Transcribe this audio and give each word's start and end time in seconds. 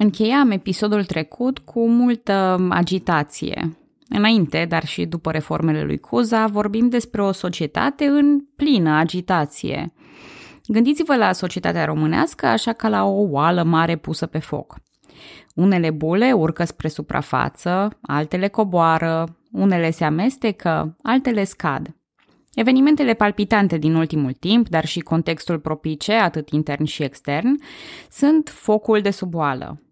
Încheiam 0.00 0.50
episodul 0.50 1.04
trecut 1.04 1.58
cu 1.58 1.88
multă 1.88 2.66
agitație. 2.70 3.78
Înainte, 4.08 4.66
dar 4.68 4.86
și 4.86 5.04
după 5.04 5.30
reformele 5.30 5.82
lui 5.82 5.98
Cuza, 5.98 6.46
vorbim 6.46 6.88
despre 6.88 7.22
o 7.22 7.32
societate 7.32 8.04
în 8.04 8.40
plină 8.56 8.90
agitație. 8.90 9.92
Gândiți-vă 10.66 11.16
la 11.16 11.32
societatea 11.32 11.84
românească 11.84 12.46
așa 12.46 12.72
ca 12.72 12.88
la 12.88 13.04
o 13.04 13.20
oală 13.30 13.62
mare 13.62 13.96
pusă 13.96 14.26
pe 14.26 14.38
foc. 14.38 14.76
Unele 15.54 15.90
bule 15.90 16.32
urcă 16.32 16.64
spre 16.64 16.88
suprafață, 16.88 17.98
altele 18.00 18.48
coboară, 18.48 19.36
unele 19.52 19.90
se 19.90 20.04
amestecă, 20.04 20.96
altele 21.02 21.44
scad. 21.44 21.94
Evenimentele 22.54 23.14
palpitante 23.14 23.78
din 23.78 23.94
ultimul 23.94 24.32
timp, 24.32 24.68
dar 24.68 24.86
și 24.86 25.00
contextul 25.00 25.58
propice, 25.58 26.12
atât 26.12 26.48
intern 26.48 26.84
și 26.84 27.02
extern, 27.02 27.60
sunt 28.10 28.48
focul 28.48 29.00
de 29.00 29.10
suboală. 29.10 29.82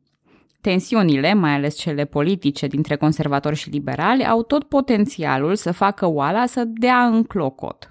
Tensiunile, 0.66 1.34
mai 1.34 1.52
ales 1.52 1.76
cele 1.76 2.04
politice 2.04 2.66
dintre 2.66 2.96
conservatori 2.96 3.56
și 3.56 3.70
liberali, 3.70 4.26
au 4.26 4.42
tot 4.42 4.64
potențialul 4.64 5.54
să 5.54 5.72
facă 5.72 6.06
oala 6.06 6.46
să 6.46 6.64
dea 6.64 7.06
în 7.06 7.22
clocot. 7.22 7.88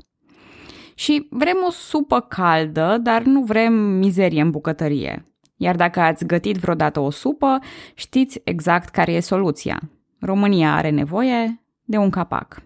Și 0.96 1.28
vrem 1.30 1.58
o 1.68 1.72
supă 1.72 2.20
caldă, 2.20 2.98
dar 3.02 3.22
nu 3.22 3.44
vrem 3.44 3.74
mizerie 3.74 4.42
în 4.42 4.50
bucătărie. 4.50 5.36
Iar 5.56 5.76
dacă 5.76 6.00
ați 6.00 6.26
gătit 6.26 6.58
vreodată 6.58 7.00
o 7.00 7.10
supă, 7.10 7.60
știți 7.94 8.42
exact 8.44 8.90
care 8.90 9.12
e 9.12 9.20
soluția. 9.20 9.80
România 10.20 10.76
are 10.76 10.90
nevoie 10.90 11.64
de 11.84 11.98
un 11.98 12.10
capac. 12.10 12.62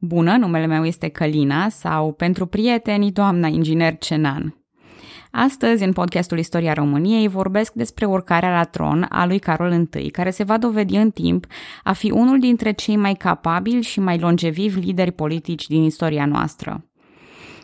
Bună, 0.00 0.36
numele 0.36 0.66
meu 0.66 0.84
este 0.84 1.08
Călina 1.08 1.68
sau 1.68 2.12
pentru 2.12 2.46
prieteni, 2.46 3.12
doamna 3.12 3.46
inginer 3.46 3.96
Cenan. 3.98 4.61
Astăzi, 5.34 5.84
în 5.84 5.92
podcastul 5.92 6.38
Istoria 6.38 6.72
României, 6.72 7.28
vorbesc 7.28 7.72
despre 7.72 8.04
urcarea 8.04 8.50
la 8.50 8.64
tron 8.64 9.06
a 9.08 9.26
lui 9.26 9.38
Carol 9.38 9.88
I, 9.94 10.10
care 10.10 10.30
se 10.30 10.42
va 10.42 10.58
dovedi 10.58 10.96
în 10.96 11.10
timp 11.10 11.46
a 11.82 11.92
fi 11.92 12.10
unul 12.10 12.38
dintre 12.38 12.72
cei 12.72 12.96
mai 12.96 13.14
capabili 13.14 13.82
și 13.82 14.00
mai 14.00 14.18
longevivi 14.18 14.80
lideri 14.80 15.12
politici 15.12 15.66
din 15.66 15.82
istoria 15.82 16.26
noastră. 16.26 16.86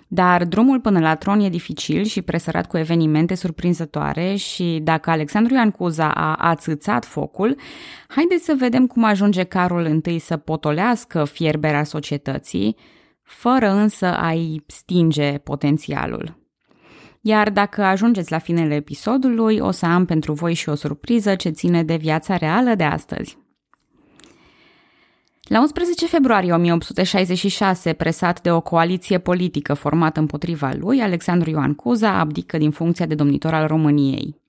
Dar 0.07 0.45
drumul 0.45 0.81
până 0.81 1.01
la 1.01 1.15
tron 1.15 1.41
e 1.41 1.49
dificil 1.49 2.05
și 2.05 2.23
presărat 2.23 2.67
cu 2.67 2.77
evenimente 2.77 3.35
surprinzătoare 3.35 4.35
și 4.35 4.81
dacă 4.83 5.11
Alexandru 5.11 5.55
Ioan 5.55 5.71
Cuza 5.71 6.11
a 6.11 6.35
ațățat 6.35 7.05
focul, 7.05 7.57
haideți 8.09 8.45
să 8.45 8.55
vedem 8.59 8.87
cum 8.87 9.05
ajunge 9.05 9.43
Carol 9.43 10.03
I 10.05 10.19
să 10.19 10.37
potolească 10.37 11.25
fierberea 11.25 11.85
societății, 11.85 12.77
fără 13.23 13.71
însă 13.71 14.07
a-i 14.17 14.63
stinge 14.67 15.39
potențialul. 15.39 16.48
Iar 17.29 17.51
dacă 17.51 17.83
ajungeți 17.83 18.31
la 18.31 18.39
finele 18.39 18.75
episodului, 18.75 19.59
o 19.59 19.71
să 19.71 19.87
am 19.87 20.05
pentru 20.05 20.33
voi 20.33 20.55
și 20.55 20.69
o 20.69 20.75
surpriză 20.75 21.35
ce 21.35 21.49
ține 21.49 21.83
de 21.83 21.97
viața 21.97 22.37
reală 22.37 22.75
de 22.75 22.85
astăzi. 22.85 23.39
La 25.43 25.61
11 25.61 26.07
februarie 26.07 26.53
1866, 26.53 27.93
presat 27.93 28.41
de 28.41 28.51
o 28.51 28.61
coaliție 28.61 29.19
politică 29.19 29.75
formată 29.75 30.21
împotriva 30.21 30.73
lui, 30.79 31.01
Alexandru 31.01 31.51
Ioan 31.51 31.75
Cuza 31.75 32.19
abdică 32.19 32.59
din 32.59 32.71
funcția 32.71 33.07
de 33.07 33.15
domnitor 33.15 33.55
al 33.55 33.67
României. 33.67 34.41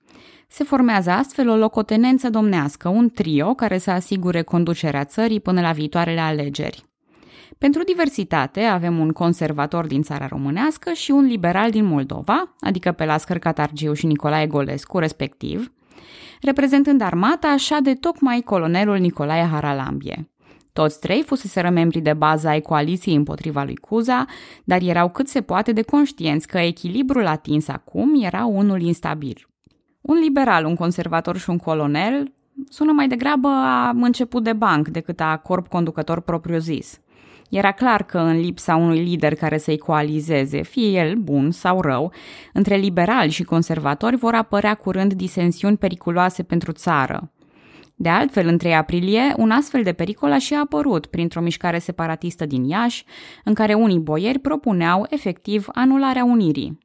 Se 0.48 0.64
formează 0.64 1.10
astfel 1.10 1.48
o 1.48 1.56
locotenență 1.56 2.30
domnească, 2.30 2.88
un 2.88 3.10
trio 3.10 3.54
care 3.54 3.78
să 3.78 3.90
asigure 3.90 4.42
conducerea 4.42 5.04
țării 5.04 5.40
până 5.40 5.60
la 5.60 5.72
viitoarele 5.72 6.20
alegeri. 6.20 6.89
Pentru 7.58 7.82
diversitate 7.82 8.60
avem 8.60 8.98
un 8.98 9.10
conservator 9.10 9.86
din 9.86 10.02
țara 10.02 10.26
românească 10.26 10.92
și 10.92 11.10
un 11.10 11.24
liberal 11.24 11.70
din 11.70 11.84
Moldova, 11.84 12.54
adică 12.60 12.92
pe 12.92 13.04
Lascăr 13.04 13.38
Catargiu 13.38 13.92
și 13.92 14.06
Nicolae 14.06 14.46
Golescu, 14.46 14.98
respectiv, 14.98 15.72
reprezentând 16.40 17.00
armata 17.00 17.48
așa 17.48 17.78
de 17.82 17.94
tocmai 17.94 18.40
colonelul 18.40 18.98
Nicolae 18.98 19.44
Haralambie. 19.44 20.30
Toți 20.72 21.00
trei 21.00 21.22
fuseseră 21.22 21.70
membri 21.70 22.00
de 22.00 22.12
bază 22.12 22.48
ai 22.48 22.60
coaliției 22.60 23.14
împotriva 23.14 23.62
lui 23.62 23.76
Cuza, 23.76 24.24
dar 24.64 24.80
erau 24.82 25.10
cât 25.10 25.28
se 25.28 25.40
poate 25.40 25.72
de 25.72 25.82
conștienți 25.82 26.46
că 26.46 26.58
echilibrul 26.58 27.26
atins 27.26 27.68
acum 27.68 28.22
era 28.22 28.44
unul 28.44 28.80
instabil. 28.80 29.48
Un 30.00 30.16
liberal, 30.16 30.64
un 30.64 30.74
conservator 30.74 31.36
și 31.36 31.50
un 31.50 31.58
colonel 31.58 32.32
sună 32.68 32.92
mai 32.92 33.08
degrabă 33.08 33.48
a 33.48 33.88
început 33.88 34.44
de 34.44 34.52
banc 34.52 34.88
decât 34.88 35.20
a 35.20 35.36
corp 35.36 35.68
conducător 35.68 36.20
propriu-zis. 36.20 37.00
Era 37.50 37.72
clar 37.72 38.02
că 38.02 38.18
în 38.18 38.40
lipsa 38.40 38.76
unui 38.76 39.02
lider 39.02 39.34
care 39.34 39.58
să-i 39.58 39.78
coalizeze, 39.78 40.62
fie 40.62 41.00
el 41.00 41.14
bun 41.14 41.50
sau 41.50 41.80
rău, 41.80 42.12
între 42.52 42.76
liberali 42.76 43.30
și 43.30 43.42
conservatori 43.42 44.16
vor 44.16 44.34
apărea 44.34 44.74
curând 44.74 45.12
disensiuni 45.12 45.76
periculoase 45.76 46.42
pentru 46.42 46.72
țară. 46.72 47.32
De 47.94 48.08
altfel, 48.08 48.48
în 48.48 48.58
3 48.58 48.74
aprilie, 48.74 49.34
un 49.36 49.50
astfel 49.50 49.82
de 49.82 49.92
pericol 49.92 50.32
a 50.32 50.38
și 50.38 50.54
apărut 50.54 51.06
printr-o 51.06 51.40
mișcare 51.40 51.78
separatistă 51.78 52.46
din 52.46 52.64
Iași, 52.64 53.04
în 53.44 53.54
care 53.54 53.74
unii 53.74 53.98
boieri 53.98 54.38
propuneau 54.38 55.06
efectiv 55.08 55.66
anularea 55.72 56.24
unirii. 56.24 56.78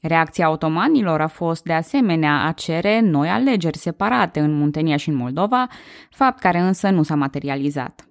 Reacția 0.00 0.50
otomanilor 0.50 1.20
a 1.20 1.26
fost 1.26 1.62
de 1.62 1.72
asemenea 1.72 2.44
a 2.44 2.52
cere 2.52 3.00
noi 3.00 3.28
alegeri 3.28 3.78
separate 3.78 4.40
în 4.40 4.58
Muntenia 4.58 4.96
și 4.96 5.08
în 5.08 5.14
Moldova, 5.14 5.66
fapt 6.10 6.38
care 6.38 6.58
însă 6.58 6.90
nu 6.90 7.02
s-a 7.02 7.14
materializat. 7.14 8.07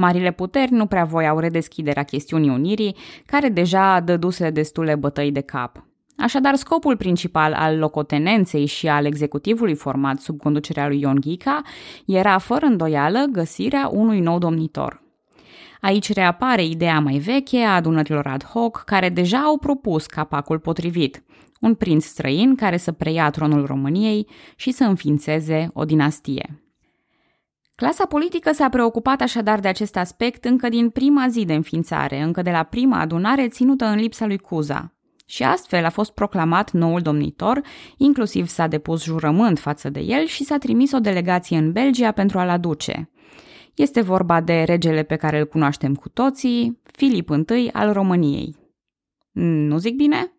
Marile 0.00 0.30
puteri 0.30 0.72
nu 0.72 0.86
prea 0.86 1.04
voiau 1.04 1.38
redeschiderea 1.38 2.02
chestiunii 2.02 2.50
unirii, 2.50 2.96
care 3.26 3.48
deja 3.48 4.00
dăduse 4.00 4.50
destule 4.50 4.94
bătăi 4.94 5.32
de 5.32 5.40
cap. 5.40 5.84
Așadar, 6.16 6.54
scopul 6.54 6.96
principal 6.96 7.52
al 7.52 7.78
locotenenței 7.78 8.66
și 8.66 8.88
al 8.88 9.04
executivului 9.04 9.74
format 9.74 10.18
sub 10.18 10.38
conducerea 10.38 10.86
lui 10.86 11.00
Ion 11.00 11.20
Ghica 11.20 11.62
era, 12.06 12.38
fără 12.38 12.66
îndoială, 12.66 13.24
găsirea 13.32 13.88
unui 13.92 14.20
nou 14.20 14.38
domnitor. 14.38 15.02
Aici 15.80 16.12
reapare 16.12 16.64
ideea 16.64 17.00
mai 17.00 17.18
veche 17.18 17.58
a 17.58 17.74
adunărilor 17.74 18.26
ad 18.26 18.44
hoc, 18.44 18.82
care 18.86 19.08
deja 19.08 19.38
au 19.38 19.58
propus 19.58 20.06
capacul 20.06 20.58
potrivit, 20.58 21.22
un 21.60 21.74
prinț 21.74 22.04
străin 22.04 22.54
care 22.54 22.76
să 22.76 22.92
preia 22.92 23.30
tronul 23.30 23.66
României 23.66 24.26
și 24.56 24.70
să 24.70 24.84
înființeze 24.84 25.70
o 25.72 25.84
dinastie. 25.84 26.69
Clasa 27.80 28.06
politică 28.06 28.52
s-a 28.52 28.68
preocupat 28.68 29.20
așadar 29.20 29.60
de 29.60 29.68
acest 29.68 29.96
aspect 29.96 30.44
încă 30.44 30.68
din 30.68 30.90
prima 30.90 31.28
zi 31.28 31.44
de 31.44 31.54
înființare, 31.54 32.22
încă 32.22 32.42
de 32.42 32.50
la 32.50 32.62
prima 32.62 33.00
adunare 33.00 33.48
ținută 33.48 33.84
în 33.84 33.96
lipsa 33.96 34.26
lui 34.26 34.38
Cuza. 34.38 34.94
Și 35.26 35.42
astfel 35.42 35.84
a 35.84 35.90
fost 35.90 36.12
proclamat 36.12 36.70
noul 36.70 37.00
domnitor, 37.00 37.60
inclusiv 37.96 38.46
s-a 38.46 38.66
depus 38.66 39.02
jurământ 39.02 39.58
față 39.58 39.90
de 39.90 40.00
el 40.00 40.26
și 40.26 40.44
s-a 40.44 40.58
trimis 40.58 40.92
o 40.92 40.98
delegație 40.98 41.56
în 41.56 41.72
Belgia 41.72 42.12
pentru 42.12 42.38
a-l 42.38 42.48
aduce. 42.48 43.10
Este 43.74 44.00
vorba 44.00 44.40
de 44.40 44.62
regele 44.62 45.02
pe 45.02 45.16
care 45.16 45.38
îl 45.38 45.46
cunoaștem 45.46 45.94
cu 45.94 46.08
toții, 46.08 46.80
Filip 46.92 47.28
I 47.48 47.70
al 47.72 47.92
României. 47.92 48.56
Nu 49.32 49.78
zic 49.78 49.96
bine? 49.96 50.32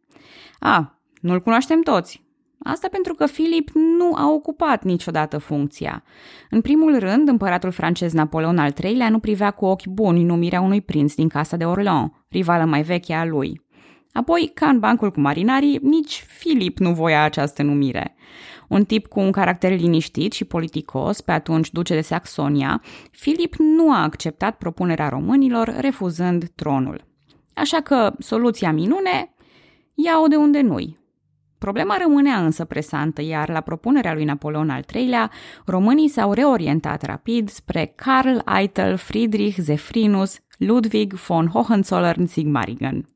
A, 0.60 1.02
nu-l 1.22 1.42
cunoaștem 1.42 1.82
toți. 1.82 2.24
Asta 2.64 2.88
pentru 2.92 3.14
că 3.14 3.26
Filip 3.26 3.70
nu 3.74 4.12
a 4.16 4.32
ocupat 4.32 4.84
niciodată 4.84 5.38
funcția. 5.38 6.04
În 6.50 6.62
primul 6.62 7.00
rând, 7.00 7.28
împăratul 7.28 7.72
francez 7.72 8.14
Napoleon 8.14 8.58
al 8.58 8.74
III-lea 8.84 9.10
nu 9.10 9.20
privea 9.20 9.52
cu 9.52 9.66
ochi 9.66 9.86
buni 9.86 10.24
numirea 10.24 10.62
unui 10.62 10.82
prinț 10.82 11.14
din 11.14 11.28
casa 11.28 11.58
de 11.58 11.66
Orleans, 11.66 12.12
rivală 12.30 12.66
mai 12.66 12.82
veche 12.82 13.14
a 13.14 13.26
lui. 13.26 13.62
Apoi, 14.14 14.52
ca 14.54 14.68
în 14.68 14.80
bancul 14.80 15.12
cu 15.12 15.20
marinarii, 15.20 15.80
nici 15.82 16.26
Filip 16.28 16.78
nu 16.78 16.94
voia 16.94 17.24
această 17.24 17.64
numire. 17.64 18.16
Un 18.68 18.86
tip 18.86 19.08
cu 19.08 19.20
un 19.20 19.32
caracter 19.32 19.80
liniștit 19.80 20.32
și 20.32 20.46
politicos, 20.46 21.22
pe 21.22 21.32
atunci 21.32 21.72
duce 21.72 21.94
de 21.94 22.02
Saxonia, 22.02 22.82
Filip 23.12 23.56
nu 23.56 23.92
a 23.92 24.02
acceptat 24.02 24.58
propunerea 24.58 25.10
românilor, 25.10 25.76
refuzând 25.80 26.50
tronul. 26.56 27.04
Așa 27.54 27.82
că 27.82 28.14
soluția 28.20 28.72
minune, 28.72 29.34
ia-o 29.94 30.28
de 30.28 30.36
unde 30.36 30.62
nu-i. 30.62 31.01
Problema 31.66 31.98
rămânea 31.98 32.46
însă 32.46 32.66
presantă, 32.66 33.22
iar 33.22 33.50
la 33.50 33.62
propunerea 33.62 34.14
lui 34.14 34.24
Napoleon 34.24 34.70
al 34.70 34.84
III-lea, 34.94 35.32
românii 35.66 36.08
s-au 36.08 36.34
reorientat 36.34 37.02
rapid 37.04 37.50
spre 37.50 37.94
Karl 37.96 38.38
Eitel 38.58 38.96
Friedrich 38.96 39.58
Zefrinus 39.58 40.40
Ludwig 40.58 41.14
von 41.14 41.48
Hohenzollern-Sigmaringen. 41.48 43.10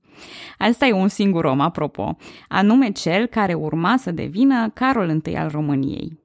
Asta 0.58 0.86
e 0.86 0.92
un 0.92 1.08
singur 1.08 1.46
om, 1.46 1.60
apropo, 1.60 2.18
anume 2.48 2.92
cel 2.92 3.26
care 3.26 3.54
urma 3.54 3.98
să 3.98 4.12
devină 4.12 4.70
Carol 4.74 5.22
I 5.26 5.36
al 5.36 5.50
României. 5.50 6.25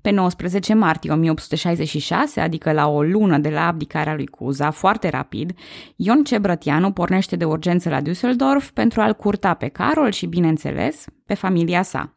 Pe 0.00 0.10
19 0.10 0.74
martie 0.74 1.12
1866, 1.12 2.40
adică 2.40 2.72
la 2.72 2.88
o 2.88 3.02
lună 3.02 3.38
de 3.38 3.48
la 3.48 3.66
abdicarea 3.66 4.14
lui 4.14 4.26
Cuza, 4.26 4.70
foarte 4.70 5.08
rapid, 5.08 5.52
Ion 5.96 6.24
Cebrătianu 6.24 6.92
pornește 6.92 7.36
de 7.36 7.44
urgență 7.44 7.88
la 7.88 8.00
Düsseldorf 8.00 8.70
pentru 8.74 9.00
a-l 9.00 9.14
curta 9.14 9.54
pe 9.54 9.68
Carol 9.68 10.10
și, 10.10 10.26
bineînțeles, 10.26 11.04
pe 11.26 11.34
familia 11.34 11.82
sa. 11.82 12.14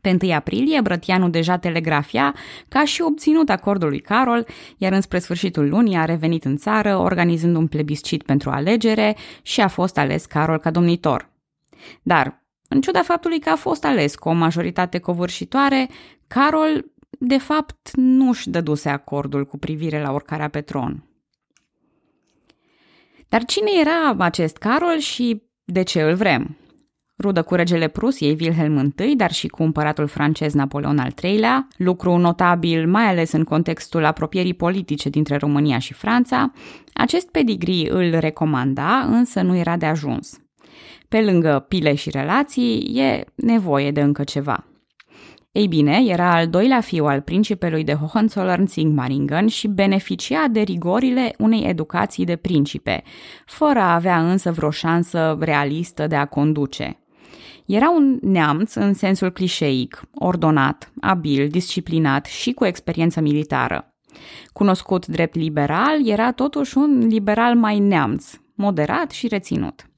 Pe 0.00 0.16
1 0.22 0.32
aprilie, 0.32 0.80
Brătianu 0.80 1.28
deja 1.28 1.56
telegrafia 1.56 2.34
că 2.68 2.78
a 2.78 2.84
și 2.84 3.02
obținut 3.02 3.50
acordul 3.50 3.88
lui 3.88 4.00
Carol, 4.00 4.46
iar 4.76 4.92
înspre 4.92 5.18
sfârșitul 5.18 5.68
lunii 5.68 5.96
a 5.96 6.04
revenit 6.04 6.44
în 6.44 6.56
țară, 6.56 6.96
organizând 6.96 7.56
un 7.56 7.66
plebiscit 7.66 8.22
pentru 8.22 8.50
alegere 8.50 9.16
și 9.42 9.60
a 9.60 9.68
fost 9.68 9.98
ales 9.98 10.24
Carol 10.24 10.58
ca 10.58 10.70
domnitor. 10.70 11.30
Dar, 12.02 12.42
în 12.68 12.80
ciuda 12.80 13.02
faptului 13.02 13.38
că 13.38 13.50
a 13.50 13.56
fost 13.56 13.84
ales 13.84 14.14
cu 14.14 14.28
o 14.28 14.32
majoritate 14.32 14.98
covârșitoare, 14.98 15.88
Carol 16.26 16.84
de 17.18 17.38
fapt, 17.38 17.90
nu-și 17.92 18.50
dăduse 18.50 18.88
acordul 18.88 19.46
cu 19.46 19.58
privire 19.58 20.00
la 20.00 20.10
urcarea 20.10 20.48
pe 20.48 20.60
tron. 20.60 21.04
Dar 23.28 23.44
cine 23.44 23.70
era 23.80 24.14
acest 24.18 24.56
Carol 24.56 24.98
și 24.98 25.42
de 25.64 25.82
ce 25.82 26.02
îl 26.02 26.14
vrem? 26.14 26.56
Rudă 27.18 27.42
cu 27.42 27.54
regele 27.54 27.88
Prusiei 27.88 28.36
Wilhelm 28.40 28.94
I, 28.98 29.16
dar 29.16 29.32
și 29.32 29.48
cu 29.48 29.62
împăratul 29.62 30.06
francez 30.06 30.52
Napoleon 30.52 30.98
al 30.98 31.12
III-lea, 31.22 31.68
lucru 31.76 32.16
notabil 32.16 32.88
mai 32.88 33.04
ales 33.08 33.32
în 33.32 33.44
contextul 33.44 34.04
apropierii 34.04 34.54
politice 34.54 35.08
dintre 35.08 35.36
România 35.36 35.78
și 35.78 35.92
Franța, 35.92 36.52
acest 36.92 37.30
pedigree 37.30 37.90
îl 37.90 38.18
recomanda, 38.18 38.98
însă 38.98 39.40
nu 39.40 39.56
era 39.56 39.76
de 39.76 39.86
ajuns. 39.86 40.38
Pe 41.08 41.20
lângă 41.20 41.64
pile 41.68 41.94
și 41.94 42.10
relații, 42.10 42.98
e 42.98 43.24
nevoie 43.34 43.90
de 43.90 44.00
încă 44.00 44.24
ceva. 44.24 44.64
Ei 45.54 45.68
bine, 45.68 46.02
era 46.06 46.34
al 46.34 46.48
doilea 46.48 46.80
fiu 46.80 47.06
al 47.06 47.20
principelui 47.20 47.84
de 47.84 47.94
Hohenzollern-Sigmaringen 47.94 49.46
și 49.46 49.68
beneficia 49.68 50.46
de 50.50 50.60
rigorile 50.60 51.34
unei 51.38 51.64
educații 51.68 52.24
de 52.24 52.36
principe, 52.36 53.02
fără 53.46 53.78
a 53.78 53.94
avea 53.94 54.30
însă 54.30 54.50
vreo 54.52 54.70
șansă 54.70 55.36
realistă 55.40 56.06
de 56.06 56.16
a 56.16 56.26
conduce. 56.26 56.98
Era 57.66 57.90
un 57.90 58.18
neamț 58.22 58.74
în 58.74 58.94
sensul 58.94 59.30
clișeic, 59.30 60.02
ordonat, 60.14 60.92
abil, 61.00 61.48
disciplinat 61.48 62.26
și 62.26 62.52
cu 62.52 62.64
experiență 62.64 63.20
militară. 63.20 63.94
Cunoscut 64.52 65.06
drept 65.06 65.34
liberal, 65.34 66.08
era 66.08 66.32
totuși 66.32 66.78
un 66.78 67.06
liberal 67.06 67.56
mai 67.56 67.78
neamț, 67.78 68.32
moderat 68.54 69.10
și 69.10 69.28
reținut. 69.28 69.88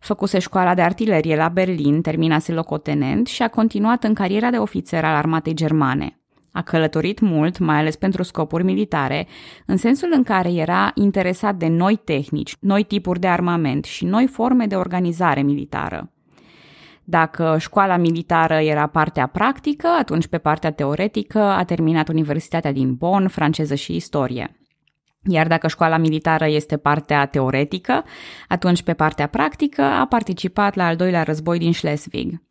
Făcuse 0.00 0.38
școala 0.38 0.74
de 0.74 0.82
artilerie 0.82 1.36
la 1.36 1.48
Berlin, 1.48 2.00
terminase 2.00 2.52
locotenent 2.52 3.26
și 3.26 3.42
a 3.42 3.48
continuat 3.48 4.04
în 4.04 4.14
cariera 4.14 4.50
de 4.50 4.56
ofițer 4.56 5.04
al 5.04 5.14
armatei 5.14 5.54
germane. 5.54 6.16
A 6.52 6.62
călătorit 6.62 7.20
mult, 7.20 7.58
mai 7.58 7.76
ales 7.76 7.96
pentru 7.96 8.22
scopuri 8.22 8.64
militare, 8.64 9.26
în 9.66 9.76
sensul 9.76 10.12
în 10.14 10.22
care 10.22 10.52
era 10.52 10.90
interesat 10.94 11.54
de 11.54 11.66
noi 11.66 12.00
tehnici, 12.04 12.56
noi 12.60 12.82
tipuri 12.82 13.20
de 13.20 13.26
armament 13.26 13.84
și 13.84 14.04
noi 14.04 14.26
forme 14.26 14.66
de 14.66 14.76
organizare 14.76 15.42
militară. 15.42 16.12
Dacă 17.04 17.56
școala 17.58 17.96
militară 17.96 18.54
era 18.54 18.86
partea 18.86 19.26
practică, 19.26 19.86
atunci 19.98 20.26
pe 20.26 20.38
partea 20.38 20.72
teoretică 20.72 21.38
a 21.38 21.64
terminat 21.64 22.08
Universitatea 22.08 22.72
din 22.72 22.94
Bonn, 22.94 23.28
franceză 23.28 23.74
și 23.74 23.94
istorie. 23.94 24.61
Iar 25.24 25.46
dacă 25.46 25.68
școala 25.68 25.96
militară 25.96 26.46
este 26.46 26.76
partea 26.76 27.26
teoretică, 27.26 28.04
atunci 28.48 28.82
pe 28.82 28.92
partea 28.92 29.26
practică 29.26 29.82
a 29.82 30.06
participat 30.06 30.74
la 30.74 30.86
al 30.86 30.96
doilea 30.96 31.22
război 31.22 31.58
din 31.58 31.72
Schleswig. 31.72 32.42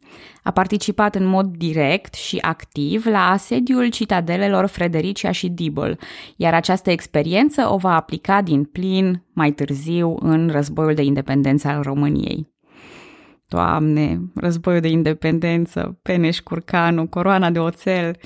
A 0.43 0.51
participat 0.51 1.15
în 1.15 1.25
mod 1.25 1.45
direct 1.45 2.13
și 2.13 2.37
activ 2.37 3.05
la 3.05 3.29
asediul 3.29 3.89
citadelelor 3.89 4.65
Fredericia 4.65 5.31
și 5.31 5.49
Dibble, 5.49 5.97
iar 6.35 6.53
această 6.53 6.91
experiență 6.91 7.67
o 7.69 7.77
va 7.77 7.95
aplica 7.95 8.41
din 8.41 8.63
plin 8.63 9.23
mai 9.33 9.51
târziu 9.51 10.15
în 10.19 10.49
războiul 10.49 10.93
de 10.93 11.03
independență 11.03 11.67
al 11.67 11.81
României. 11.81 12.49
Doamne, 13.47 14.19
războiul 14.35 14.81
de 14.81 14.87
independență, 14.87 15.99
Peneș 16.01 16.39
Curcanu, 16.39 17.07
coroana 17.07 17.49
de 17.49 17.59
oțel. 17.59 18.17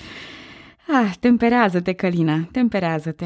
Ah, 0.87 1.13
temperează-te, 1.19 1.93
Călina, 1.93 2.47
temperează-te. 2.51 3.25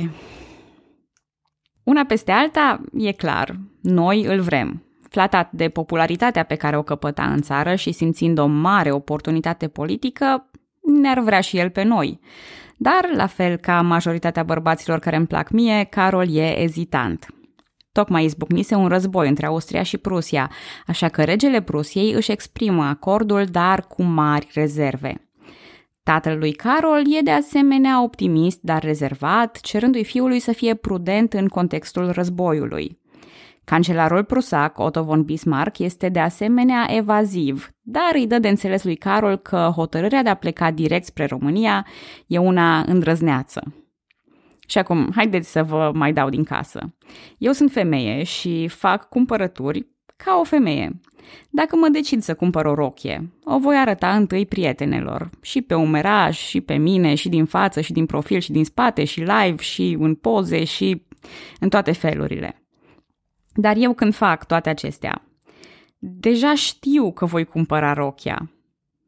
Una 1.90 2.04
peste 2.04 2.32
alta, 2.32 2.82
e 2.98 3.12
clar, 3.12 3.60
noi 3.82 4.24
îl 4.24 4.40
vrem. 4.40 4.84
Flatat 5.10 5.52
de 5.52 5.70
popularitatea 5.70 6.44
pe 6.44 6.56
care 6.56 6.78
o 6.78 6.84
căpăta 6.84 7.24
în 7.24 7.42
țară 7.42 7.76
și 7.76 7.92
simțind 7.92 8.38
o 8.38 8.46
mare 8.46 8.92
oportunitate 8.92 9.68
politică, 9.68 10.50
ne-ar 11.02 11.20
vrea 11.20 11.42
și 11.42 11.58
el 11.58 11.70
pe 11.70 11.84
noi. 11.84 12.20
Dar, 12.78 13.10
la 13.16 13.28
fel 13.28 13.58
ca 13.58 13.82
majoritatea 13.82 14.44
bărbaților 14.44 15.00
care 15.00 15.16
îmi 15.16 15.28
plac 15.28 15.50
mie, 15.50 15.84
Carol 15.84 16.36
e 16.36 16.62
ezitant. 16.62 17.26
Tocmai 17.92 18.24
izbucnise 18.24 18.76
un 18.76 18.88
război 18.88 19.28
între 19.28 19.46
Austria 19.46 19.84
și 19.84 19.98
Prusia, 19.98 20.52
așa 20.88 21.08
că 21.08 21.24
regele 21.24 21.62
Prusiei 21.62 22.12
își 22.12 22.32
exprimă 22.32 22.84
acordul, 22.84 23.46
dar 23.46 23.88
cu 23.88 24.04
mari 24.04 24.50
rezerve. 24.54 25.29
Tatăl 26.10 26.38
lui 26.38 26.52
Carol 26.52 27.02
e 27.18 27.22
de 27.22 27.32
asemenea 27.32 28.04
optimist, 28.04 28.60
dar 28.62 28.84
rezervat, 28.84 29.60
cerându-i 29.62 30.04
fiului 30.04 30.40
să 30.40 30.52
fie 30.52 30.76
prudent 30.76 31.34
în 31.34 31.48
contextul 31.48 32.12
războiului. 32.12 33.00
Cancelarul 33.64 34.24
prusac, 34.24 34.80
Otto 34.80 35.04
von 35.04 35.24
Bismarck, 35.24 35.80
este 35.80 36.10
de 36.10 36.20
asemenea 36.20 36.86
evaziv, 36.90 37.70
dar 37.82 38.10
îi 38.14 38.28
dă 38.28 38.40
de 38.40 38.48
înțeles 38.48 38.84
lui 38.84 38.96
Carol 38.96 39.38
că 39.38 39.72
hotărârea 39.76 40.24
de 40.24 40.30
a 40.30 40.34
pleca 40.34 40.72
direct 40.72 41.06
spre 41.06 41.26
România 41.26 41.86
e 42.28 42.38
una 42.38 42.84
îndrăzneață. 42.88 43.74
Și 44.68 44.78
acum, 44.78 45.12
haideți 45.16 45.52
să 45.52 45.64
vă 45.64 45.92
mai 45.94 46.14
dau 46.14 46.30
din 46.30 46.44
casă. 46.44 46.96
Eu 47.38 47.52
sunt 47.52 47.72
femeie 47.72 48.24
și 48.24 48.68
fac 48.68 49.10
cumpărături 49.10 49.88
ca 50.24 50.38
o 50.40 50.44
femeie. 50.44 51.00
Dacă 51.50 51.76
mă 51.76 51.88
decid 51.88 52.22
să 52.22 52.36
cumpăr 52.36 52.66
o 52.66 52.74
rochie, 52.74 53.30
o 53.44 53.60
voi 53.60 53.76
arăta 53.76 54.16
întâi 54.16 54.46
prietenelor, 54.46 55.30
și 55.42 55.62
pe 55.62 55.74
umeraj, 55.74 56.38
și 56.38 56.62
pe 56.62 56.76
mine, 56.76 57.16
și 57.16 57.30
din 57.30 57.46
față, 57.46 57.82
și 57.82 57.92
din 57.94 58.06
profil, 58.06 58.40
și 58.40 58.52
din 58.52 58.66
spate, 58.66 59.04
și 59.04 59.20
live, 59.20 59.56
și 59.62 59.98
în 60.00 60.16
poze, 60.16 60.64
și 60.64 61.06
în 61.60 61.70
toate 61.70 61.92
felurile. 61.92 62.64
Dar 63.54 63.76
eu 63.78 63.94
când 63.94 64.14
fac 64.14 64.46
toate 64.46 64.70
acestea, 64.70 65.22
deja 65.98 66.56
știu 66.56 67.12
că 67.12 67.26
voi 67.26 67.46
cumpăra 67.46 67.94
rochia. 67.94 68.52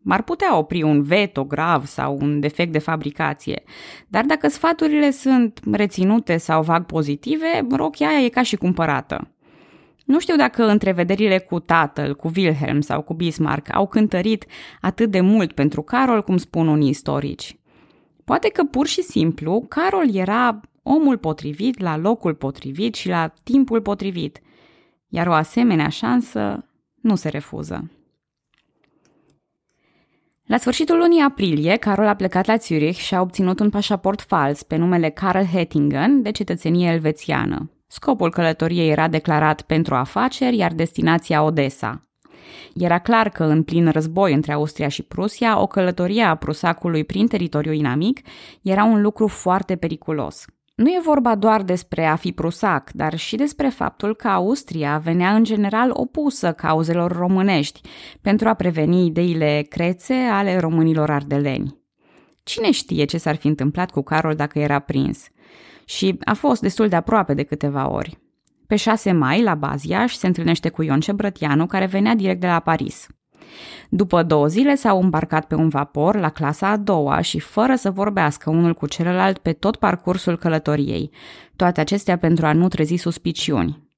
M-ar 0.04 0.22
putea 0.22 0.57
opri 0.57 0.84
un 0.84 1.04
veto 1.04 1.46
grav 1.46 1.86
sau 1.86 2.18
un 2.22 2.40
defect 2.40 2.72
de 2.72 2.80
fabricație, 2.80 3.64
dar 4.07 4.25
dacă 4.25 4.48
sfaturile 4.48 5.12
sunt 5.12 5.60
reținute 5.72 6.38
sau 6.38 6.64
vag 6.64 6.86
pozitive, 6.86 7.68
rochia 7.69 8.07
aia 8.07 8.25
e 8.25 8.30
ca 8.30 8.44
și 8.44 8.56
cumpărată. 8.56 9.36
Nu 10.06 10.19
știu 10.19 10.36
dacă 10.36 10.65
întrevederile 10.65 11.39
cu 11.39 11.59
tatăl, 11.59 12.15
cu 12.15 12.31
Wilhelm 12.36 12.81
sau 12.81 13.01
cu 13.01 13.13
Bismarck 13.13 13.75
au 13.75 13.88
cântărit 13.88 14.45
atât 14.81 15.12
de 15.12 15.21
mult 15.21 15.51
pentru 15.51 15.81
Carol 15.81 16.24
cum 16.24 16.38
spun 16.38 16.68
unii 16.68 16.89
istorici. 16.89 17.56
Poate 18.24 18.50
că 18.50 18.63
pur 18.63 18.88
și 18.88 19.01
simplu 19.01 19.65
Carol 19.69 20.15
era 20.15 20.59
omul 20.83 21.18
potrivit 21.18 21.80
la 21.80 21.98
locul 21.98 22.36
potrivit 22.36 22.95
și 22.95 23.07
la 23.07 23.33
timpul 23.44 23.81
potrivit, 23.81 24.39
iar 25.07 25.27
o 25.27 25.33
asemenea 25.33 25.89
șansă 25.89 26.65
nu 27.01 27.15
se 27.15 27.30
refuză. 27.30 27.92
La 30.45 30.57
sfârșitul 30.57 30.97
lunii 30.97 31.21
aprilie, 31.21 31.75
Carol 31.75 32.07
a 32.07 32.15
plecat 32.15 32.45
la 32.45 32.56
Zurich 32.56 33.00
și 33.00 33.15
a 33.15 33.21
obținut 33.21 33.59
un 33.59 33.69
pașaport 33.69 34.21
fals 34.21 34.64
pe 34.64 34.76
numele 34.76 35.09
Karl 35.09 35.44
Hettingen 35.44 36.21
de 36.21 36.31
cetățenie 36.31 36.92
elvețiană. 36.92 37.71
Scopul 37.94 38.30
călătoriei 38.30 38.90
era 38.90 39.07
declarat 39.07 39.62
pentru 39.62 39.95
afaceri, 39.95 40.57
iar 40.57 40.74
destinația 40.74 41.44
Odessa. 41.44 42.07
Era 42.76 43.00
clar 43.00 43.30
că 43.30 43.44
în 43.44 43.64
plin 43.64 43.90
război 43.90 44.33
între 44.33 44.54
Austria 44.54 44.88
și 44.88 45.04
Prusia, 45.04 45.62
o 45.62 45.68
călătorie 45.68 46.24
a 46.24 46.36
prusacului 46.36 47.04
prin 47.04 47.28
teritoriul 47.28 47.76
inamic 47.76 48.19
era 48.62 48.83
un 48.83 49.02
lucru 49.02 49.28
foarte 49.28 49.76
periculos. 49.76 50.45
Nu 50.76 50.90
e 50.90 51.00
vorba 51.04 51.36
doar 51.36 51.62
despre 51.62 52.06
a 52.06 52.16
fi 52.16 52.31
prusac, 52.31 52.92
dar 52.92 53.18
și 53.18 53.36
despre 53.36 53.69
faptul 53.69 54.16
că 54.16 54.28
Austria 54.28 54.98
venea 54.98 55.36
în 55.36 55.44
general 55.44 55.90
opusă 55.94 56.52
cauzelor 56.52 57.12
românești 57.12 57.81
pentru 58.21 58.48
a 58.48 58.54
preveni 58.54 59.06
ideile 59.06 59.66
crețe 59.69 60.14
ale 60.14 60.57
românilor 60.57 61.10
ardeleni. 61.10 61.80
Cine 62.44 62.71
știe 62.71 63.06
ce 63.06 63.18
s-ar 63.18 63.36
fi 63.36 63.48
întâmplat 63.48 63.92
cu 63.92 64.02
Carol 64.02 64.33
dacă 64.33 64.60
era 64.60 64.80
prins? 64.80 65.28
Și 65.95 66.18
a 66.26 66.33
fost 66.33 66.62
destul 66.62 66.88
de 66.88 66.95
aproape 66.95 67.33
de 67.33 67.44
câteva 67.44 67.92
ori. 67.92 68.18
Pe 68.68 68.76
6 68.76 69.12
mai, 69.12 69.44
la 69.44 69.56
Baziaș, 69.56 70.14
se 70.14 70.28
întâlnește 70.28 70.69
cu 70.69 70.83
Ion 70.83 71.00
Cebrătianu, 71.00 71.66
care 71.66 71.86
venea 71.86 72.16
direct 72.16 72.40
de 72.40 72.48
la 72.48 72.60
Paris. 72.60 73.07
După 73.90 74.24
două 74.24 74.48
zile 74.48 74.76
s-au 74.76 75.02
îmbarcat 75.02 75.45
pe 75.45 75.56
un 75.56 75.69
vapor 75.69 76.16
la 76.16 76.30
clasa 76.30 76.68
a 76.68 76.78
doua 76.78 77.21
și 77.21 77.40
fără 77.40 77.76
să 77.76 77.92
vorbească 77.92 78.50
unul 78.50 78.74
cu 78.74 78.88
celălalt 78.88 79.38
pe 79.38 79.54
tot 79.54 79.76
parcursul 79.76 80.38
călătoriei, 80.38 81.12
toate 81.56 81.80
acestea 81.80 82.18
pentru 82.18 82.45
a 82.45 82.54
nu 82.54 82.68
trezi 82.68 82.95
suspiciuni. 82.95 83.90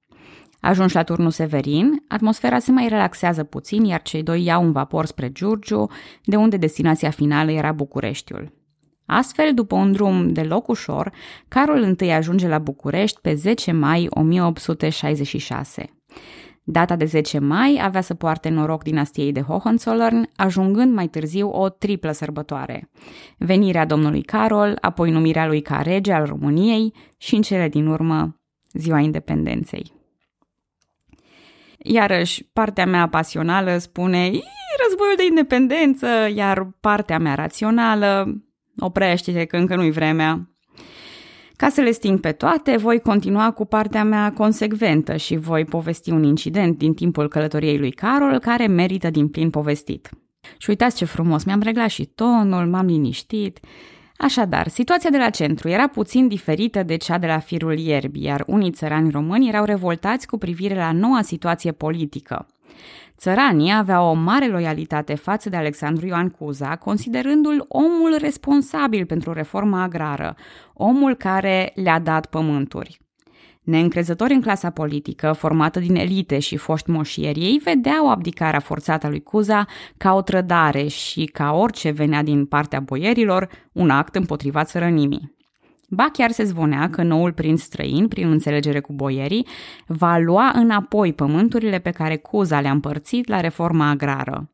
Ajunși 0.59 0.95
la 0.95 1.03
turnul 1.03 1.31
Severin, 1.31 2.03
atmosfera 2.07 2.59
se 2.59 2.71
mai 2.71 2.87
relaxează 2.87 3.43
puțin, 3.43 3.83
iar 3.83 4.01
cei 4.01 4.23
doi 4.23 4.43
iau 4.43 4.63
un 4.63 4.71
vapor 4.71 5.05
spre 5.05 5.31
Giurgiu, 5.31 5.89
de 6.23 6.35
unde 6.35 6.57
destinația 6.57 7.09
finală 7.09 7.51
era 7.51 7.71
Bucureștiul. 7.71 8.62
Astfel, 9.15 9.53
după 9.53 9.75
un 9.75 9.91
drum 9.91 10.33
deloc 10.33 10.67
ușor, 10.67 11.11
Carol 11.47 11.95
I 11.99 12.11
ajunge 12.11 12.47
la 12.47 12.59
București 12.59 13.19
pe 13.21 13.33
10 13.33 13.71
mai 13.71 14.07
1866. 14.09 15.89
Data 16.63 16.95
de 16.95 17.05
10 17.05 17.39
mai 17.39 17.79
avea 17.83 18.01
să 18.01 18.13
poarte 18.13 18.49
noroc 18.49 18.83
dinastiei 18.83 19.31
de 19.31 19.41
Hohenzollern, 19.41 20.29
ajungând 20.35 20.93
mai 20.93 21.07
târziu 21.07 21.49
o 21.49 21.69
triplă 21.69 22.11
sărbătoare. 22.11 22.89
Venirea 23.37 23.85
domnului 23.85 24.21
Carol, 24.21 24.77
apoi 24.81 25.11
numirea 25.11 25.47
lui 25.47 25.61
ca 25.61 25.81
rege 25.81 26.11
al 26.11 26.25
României 26.25 26.93
și 27.17 27.35
în 27.35 27.41
cele 27.41 27.69
din 27.69 27.87
urmă 27.87 28.39
ziua 28.71 28.99
independenței. 28.99 29.91
Iarăși, 31.77 32.43
partea 32.53 32.85
mea 32.85 33.07
pasională 33.09 33.77
spune 33.77 34.31
războiul 34.83 35.15
de 35.17 35.25
independență, 35.25 36.07
iar 36.35 36.67
partea 36.79 37.19
mea 37.19 37.35
rațională 37.35 38.43
oprește-te 38.77 39.45
că 39.45 39.57
încă 39.57 39.75
nu-i 39.75 39.91
vremea. 39.91 40.47
Ca 41.55 41.69
să 41.69 41.81
le 41.81 41.91
sting 41.91 42.19
pe 42.19 42.31
toate, 42.31 42.77
voi 42.77 42.99
continua 42.99 43.51
cu 43.51 43.65
partea 43.65 44.03
mea 44.03 44.33
consecventă 44.33 45.15
și 45.15 45.35
voi 45.35 45.65
povesti 45.65 46.11
un 46.11 46.23
incident 46.23 46.77
din 46.77 46.93
timpul 46.93 47.27
călătoriei 47.27 47.77
lui 47.77 47.91
Carol 47.91 48.39
care 48.39 48.67
merită 48.67 49.09
din 49.09 49.27
plin 49.27 49.49
povestit. 49.49 50.09
Și 50.57 50.69
uitați 50.69 50.95
ce 50.95 51.05
frumos, 51.05 51.43
mi-am 51.43 51.61
reglat 51.61 51.89
și 51.89 52.05
tonul, 52.05 52.65
m-am 52.65 52.85
liniștit. 52.85 53.59
Așadar, 54.17 54.67
situația 54.67 55.09
de 55.09 55.17
la 55.17 55.29
centru 55.29 55.69
era 55.69 55.87
puțin 55.87 56.27
diferită 56.27 56.83
de 56.83 56.95
cea 56.95 57.17
de 57.17 57.27
la 57.27 57.39
firul 57.39 57.77
ierbi, 57.77 58.23
iar 58.23 58.43
unii 58.47 58.71
țărani 58.71 59.11
români 59.11 59.47
erau 59.47 59.65
revoltați 59.65 60.27
cu 60.27 60.37
privire 60.37 60.75
la 60.75 60.91
noua 60.91 61.21
situație 61.21 61.71
politică. 61.71 62.47
Țăranii 63.17 63.73
aveau 63.73 64.09
o 64.09 64.13
mare 64.13 64.47
loialitate 64.47 65.15
față 65.15 65.49
de 65.49 65.55
Alexandru 65.55 66.05
Ioan 66.05 66.29
Cuza, 66.29 66.75
considerându-l 66.75 67.65
omul 67.67 68.15
responsabil 68.19 69.05
pentru 69.05 69.33
reforma 69.33 69.81
agrară, 69.81 70.35
omul 70.73 71.15
care 71.15 71.71
le-a 71.75 71.99
dat 71.99 72.25
pământuri. 72.25 73.01
Neîncrezători 73.63 74.33
în 74.33 74.41
clasa 74.41 74.69
politică, 74.69 75.31
formată 75.31 75.79
din 75.79 75.95
elite 75.95 76.39
și 76.39 76.57
foști 76.57 76.89
moșieri, 76.89 77.39
ei 77.39 77.61
vedeau 77.63 78.09
abdicarea 78.09 78.59
forțată 78.59 79.05
a 79.05 79.09
lui 79.09 79.23
Cuza 79.23 79.65
ca 79.97 80.13
o 80.13 80.21
trădare 80.21 80.87
și, 80.87 81.25
ca 81.25 81.51
orice 81.51 81.89
venea 81.89 82.23
din 82.23 82.45
partea 82.45 82.79
boierilor, 82.79 83.49
un 83.71 83.89
act 83.89 84.15
împotriva 84.15 84.63
țărănimii. 84.63 85.35
Ba 85.93 86.09
chiar 86.13 86.31
se 86.31 86.43
zvonea 86.43 86.89
că 86.89 87.03
noul 87.03 87.31
prinț 87.31 87.61
străin, 87.61 88.07
prin 88.07 88.31
înțelegere 88.31 88.79
cu 88.79 88.93
boierii, 88.93 89.47
va 89.87 90.17
lua 90.17 90.51
înapoi 90.55 91.13
pământurile 91.13 91.79
pe 91.79 91.89
care 91.89 92.17
Cuza 92.17 92.59
le-a 92.59 92.71
împărțit 92.71 93.27
la 93.27 93.39
reforma 93.39 93.89
agrară. 93.89 94.49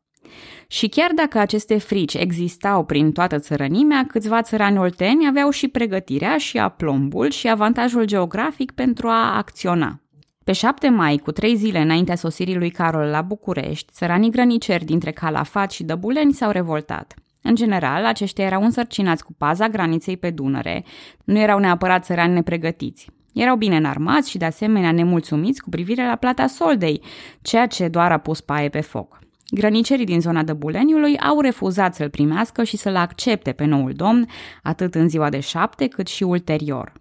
Și 0.66 0.88
chiar 0.88 1.10
dacă 1.14 1.38
aceste 1.38 1.78
frici 1.78 2.14
existau 2.14 2.84
prin 2.84 3.12
toată 3.12 3.38
țărănimea, 3.38 4.06
câțiva 4.06 4.42
țărani 4.42 4.78
olteni 4.78 5.26
aveau 5.28 5.50
și 5.50 5.68
pregătirea 5.68 6.36
și 6.38 6.58
aplombul 6.58 7.30
și 7.30 7.48
avantajul 7.48 8.04
geografic 8.04 8.70
pentru 8.72 9.08
a 9.08 9.36
acționa. 9.36 10.00
Pe 10.44 10.52
7 10.52 10.88
mai, 10.88 11.16
cu 11.16 11.32
trei 11.32 11.56
zile 11.56 11.80
înaintea 11.80 12.14
sosirii 12.14 12.56
lui 12.56 12.70
Carol 12.70 13.06
la 13.06 13.22
București, 13.22 13.92
țăranii 13.92 14.30
grăniceri 14.30 14.84
dintre 14.84 15.10
Calafat 15.10 15.70
și 15.70 15.84
Dăbuleni 15.84 16.32
s-au 16.32 16.50
revoltat. 16.50 17.14
În 17.42 17.54
general, 17.54 18.04
aceștia 18.04 18.44
erau 18.44 18.62
însărcinați 18.62 19.24
cu 19.24 19.32
paza 19.38 19.68
graniței 19.68 20.16
pe 20.16 20.30
Dunăre, 20.30 20.84
nu 21.24 21.38
erau 21.38 21.58
neapărat 21.58 22.04
țărani 22.04 22.32
nepregătiți. 22.32 23.10
Erau 23.32 23.56
bine 23.56 23.76
înarmați 23.76 24.30
și 24.30 24.38
de 24.38 24.44
asemenea 24.44 24.92
nemulțumiți 24.92 25.62
cu 25.62 25.68
privire 25.68 26.06
la 26.06 26.16
plata 26.16 26.46
soldei, 26.46 27.02
ceea 27.42 27.66
ce 27.66 27.88
doar 27.88 28.12
a 28.12 28.18
pus 28.18 28.40
paie 28.40 28.68
pe 28.68 28.80
foc. 28.80 29.18
Grănicerii 29.50 30.04
din 30.04 30.20
zona 30.20 30.42
Dăbuleniului 30.42 31.18
au 31.18 31.40
refuzat 31.40 31.94
să-l 31.94 32.10
primească 32.10 32.64
și 32.64 32.76
să-l 32.76 32.96
accepte 32.96 33.52
pe 33.52 33.64
noul 33.64 33.92
domn, 33.92 34.26
atât 34.62 34.94
în 34.94 35.08
ziua 35.08 35.28
de 35.28 35.40
șapte 35.40 35.86
cât 35.86 36.06
și 36.06 36.22
ulterior. 36.22 36.92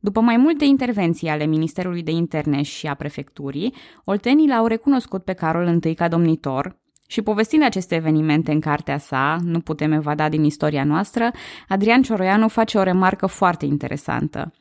După 0.00 0.20
mai 0.20 0.36
multe 0.36 0.64
intervenții 0.64 1.28
ale 1.28 1.46
Ministerului 1.46 2.02
de 2.02 2.10
Interne 2.10 2.62
și 2.62 2.86
a 2.86 2.94
prefecturii, 2.94 3.74
oltenii 4.04 4.48
l-au 4.48 4.66
recunoscut 4.66 5.24
pe 5.24 5.32
Carol 5.32 5.78
I 5.84 5.94
ca 5.94 6.08
domnitor, 6.08 6.76
și 7.10 7.22
povestind 7.22 7.64
aceste 7.64 7.94
evenimente 7.94 8.52
în 8.52 8.60
cartea 8.60 8.98
sa, 8.98 9.36
Nu 9.42 9.60
putem 9.60 9.92
evada 9.92 10.28
din 10.28 10.44
istoria 10.44 10.84
noastră, 10.84 11.30
Adrian 11.68 12.02
Cioroianu 12.02 12.48
face 12.48 12.78
o 12.78 12.82
remarcă 12.82 13.26
foarte 13.26 13.64
interesantă. 13.64 14.52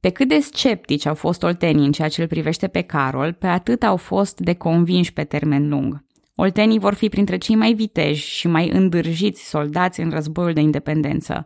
Pe 0.00 0.08
cât 0.08 0.28
de 0.28 0.38
sceptici 0.38 1.06
au 1.06 1.14
fost 1.14 1.42
oltenii 1.42 1.86
în 1.86 1.92
ceea 1.92 2.08
ce 2.08 2.20
îl 2.20 2.28
privește 2.28 2.68
pe 2.68 2.80
Carol, 2.80 3.32
pe 3.32 3.46
atât 3.46 3.82
au 3.82 3.96
fost 3.96 4.40
de 4.40 4.54
convinși 4.54 5.12
pe 5.12 5.24
termen 5.24 5.68
lung. 5.68 6.04
Oltenii 6.34 6.78
vor 6.78 6.94
fi 6.94 7.08
printre 7.08 7.38
cei 7.38 7.54
mai 7.54 7.72
viteji 7.72 8.28
și 8.28 8.48
mai 8.48 8.70
îndârjiți 8.70 9.48
soldați 9.48 10.00
în 10.00 10.10
războiul 10.10 10.52
de 10.52 10.60
independență. 10.60 11.44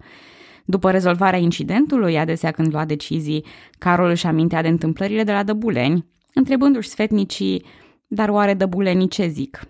După 0.64 0.90
rezolvarea 0.90 1.38
incidentului, 1.38 2.18
adesea 2.18 2.50
când 2.50 2.72
lua 2.72 2.84
decizii, 2.84 3.44
Carol 3.78 4.10
își 4.10 4.26
amintea 4.26 4.62
de 4.62 4.68
întâmplările 4.68 5.24
de 5.24 5.32
la 5.32 5.42
Dăbuleni, 5.42 6.06
întrebându-și 6.34 6.88
sfetnicii, 6.88 7.64
dar 8.06 8.28
oare 8.28 8.54
Dăbulenii 8.54 9.08
ce 9.08 9.26
zic? 9.26 9.60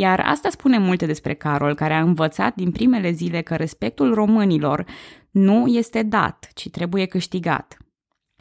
Iar 0.00 0.20
asta 0.20 0.48
spune 0.48 0.78
multe 0.78 1.06
despre 1.06 1.34
Carol, 1.34 1.74
care 1.74 1.94
a 1.94 2.00
învățat 2.00 2.54
din 2.54 2.70
primele 2.70 3.10
zile 3.10 3.40
că 3.40 3.54
respectul 3.54 4.14
românilor 4.14 4.84
nu 5.30 5.66
este 5.66 6.02
dat, 6.02 6.50
ci 6.54 6.70
trebuie 6.70 7.06
câștigat. 7.06 7.76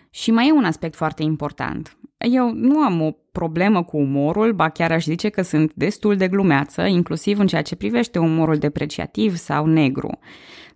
Și 0.09 0.31
mai 0.31 0.47
e 0.47 0.51
un 0.51 0.63
aspect 0.63 0.95
foarte 0.95 1.23
important. 1.23 1.97
Eu 2.17 2.51
nu 2.53 2.79
am 2.79 3.01
o 3.01 3.11
problemă 3.31 3.83
cu 3.83 3.97
umorul, 3.97 4.53
ba 4.53 4.69
chiar 4.69 4.91
aș 4.91 5.03
zice 5.03 5.29
că 5.29 5.41
sunt 5.41 5.73
destul 5.73 6.15
de 6.15 6.27
glumeață, 6.27 6.81
inclusiv 6.81 7.39
în 7.39 7.47
ceea 7.47 7.61
ce 7.61 7.75
privește 7.75 8.19
umorul 8.19 8.57
depreciativ 8.57 9.35
sau 9.35 9.65
negru. 9.65 10.19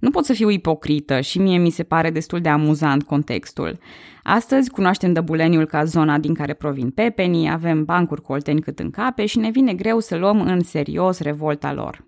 Nu 0.03 0.09
pot 0.09 0.25
să 0.25 0.33
fiu 0.33 0.49
ipocrită 0.49 1.21
și 1.21 1.39
mie 1.39 1.57
mi 1.57 1.69
se 1.69 1.83
pare 1.83 2.09
destul 2.09 2.41
de 2.41 2.49
amuzant 2.49 3.03
contextul. 3.03 3.79
Astăzi 4.23 4.69
cunoaștem 4.69 5.13
Dăbuleniul 5.13 5.65
ca 5.65 5.83
zona 5.83 6.17
din 6.17 6.33
care 6.33 6.53
provin 6.53 6.89
pepenii, 6.89 7.49
avem 7.49 7.85
bancuri 7.85 8.21
cu 8.21 8.31
olteni 8.31 8.61
cât 8.61 8.79
în 8.79 8.89
cape 8.89 9.25
și 9.25 9.37
ne 9.37 9.49
vine 9.49 9.73
greu 9.73 9.99
să 9.99 10.15
luăm 10.15 10.41
în 10.41 10.59
serios 10.59 11.19
revolta 11.19 11.73
lor. 11.73 12.07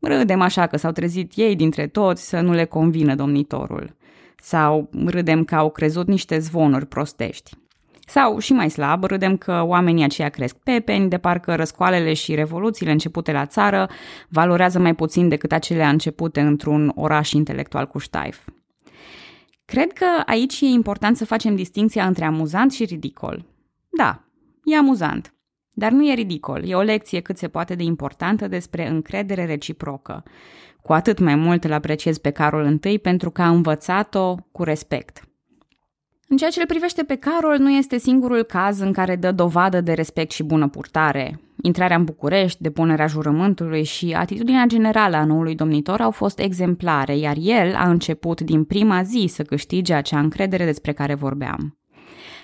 Râdem 0.00 0.40
așa 0.40 0.66
că 0.66 0.76
s-au 0.76 0.92
trezit 0.92 1.32
ei 1.34 1.56
dintre 1.56 1.86
toți 1.86 2.28
să 2.28 2.40
nu 2.40 2.52
le 2.52 2.64
convină 2.64 3.14
domnitorul. 3.14 3.96
Sau 4.36 4.90
râdem 5.04 5.44
că 5.44 5.54
au 5.54 5.70
crezut 5.70 6.06
niște 6.06 6.38
zvonuri 6.38 6.86
prostești. 6.86 7.50
Sau, 8.12 8.38
și 8.38 8.52
mai 8.52 8.70
slab, 8.70 9.04
râdem 9.04 9.36
că 9.36 9.62
oamenii 9.64 10.04
aceia 10.04 10.28
cresc 10.28 10.56
pepeni, 10.56 11.08
de 11.08 11.18
parcă 11.18 11.54
răscoalele 11.54 12.12
și 12.12 12.34
revoluțiile 12.34 12.92
începute 12.92 13.32
la 13.32 13.46
țară 13.46 13.88
valorează 14.28 14.78
mai 14.78 14.94
puțin 14.94 15.28
decât 15.28 15.52
acelea 15.52 15.88
începute 15.88 16.40
într-un 16.40 16.92
oraș 16.94 17.32
intelectual 17.32 17.86
cu 17.86 17.98
ștaif. 17.98 18.48
Cred 19.64 19.92
că 19.92 20.04
aici 20.26 20.60
e 20.60 20.66
important 20.66 21.16
să 21.16 21.24
facem 21.24 21.54
distinția 21.54 22.06
între 22.06 22.24
amuzant 22.24 22.72
și 22.72 22.84
ridicol. 22.84 23.44
Da, 23.88 24.24
e 24.64 24.76
amuzant, 24.76 25.34
dar 25.70 25.90
nu 25.90 26.08
e 26.08 26.14
ridicol, 26.14 26.68
e 26.68 26.74
o 26.74 26.82
lecție 26.82 27.20
cât 27.20 27.38
se 27.38 27.48
poate 27.48 27.74
de 27.74 27.82
importantă 27.82 28.48
despre 28.48 28.88
încredere 28.88 29.44
reciprocă. 29.44 30.22
Cu 30.82 30.92
atât 30.92 31.18
mai 31.18 31.34
mult 31.34 31.64
îl 31.64 31.72
apreciez 31.72 32.18
pe 32.18 32.30
Carol 32.30 32.78
I 32.82 32.98
pentru 32.98 33.30
că 33.30 33.42
a 33.42 33.48
învățat-o 33.48 34.34
cu 34.50 34.62
respect– 34.62 35.22
în 36.32 36.38
ceea 36.38 36.50
ce 36.50 36.60
îl 36.60 36.66
privește 36.66 37.02
pe 37.02 37.14
Carol, 37.14 37.58
nu 37.58 37.70
este 37.70 37.98
singurul 37.98 38.42
caz 38.42 38.80
în 38.80 38.92
care 38.92 39.16
dă 39.16 39.32
dovadă 39.32 39.80
de 39.80 39.92
respect 39.92 40.30
și 40.30 40.42
bună 40.42 40.68
purtare. 40.68 41.40
Intrarea 41.62 41.96
în 41.96 42.04
București, 42.04 42.62
depunerea 42.62 43.06
jurământului 43.06 43.84
și 43.84 44.12
atitudinea 44.12 44.64
generală 44.66 45.16
a 45.16 45.24
noului 45.24 45.54
domnitor 45.54 46.00
au 46.00 46.10
fost 46.10 46.38
exemplare, 46.38 47.16
iar 47.16 47.36
el 47.40 47.74
a 47.74 47.88
început 47.88 48.40
din 48.40 48.64
prima 48.64 49.02
zi 49.02 49.24
să 49.28 49.42
câștige 49.42 49.94
acea 49.94 50.18
încredere 50.18 50.64
despre 50.64 50.92
care 50.92 51.14
vorbeam. 51.14 51.78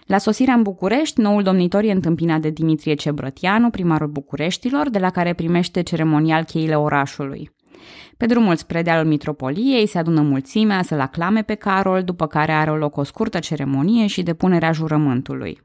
La 0.06 0.18
sosirea 0.18 0.54
în 0.54 0.62
București, 0.62 1.20
noul 1.20 1.42
domnitor 1.42 1.82
e 1.82 1.92
întâmpinat 1.92 2.40
de 2.40 2.50
Dimitrie 2.50 2.94
Cebrătianu, 2.94 3.70
primarul 3.70 4.08
Bucureștilor, 4.08 4.90
de 4.90 4.98
la 4.98 5.10
care 5.10 5.32
primește 5.32 5.82
ceremonial 5.82 6.44
cheile 6.44 6.74
orașului. 6.74 7.50
Pe 8.18 8.26
drumul 8.26 8.56
spre 8.56 8.82
dealul 8.82 9.08
mitropoliei 9.08 9.86
se 9.86 9.98
adună 9.98 10.20
mulțimea 10.20 10.82
să-l 10.82 11.00
aclame 11.00 11.42
pe 11.42 11.54
Carol, 11.54 12.02
după 12.02 12.26
care 12.26 12.52
are 12.52 12.70
loc 12.70 12.96
o 12.96 13.02
scurtă 13.02 13.38
ceremonie 13.38 14.06
și 14.06 14.22
depunerea 14.22 14.72
jurământului. 14.72 15.60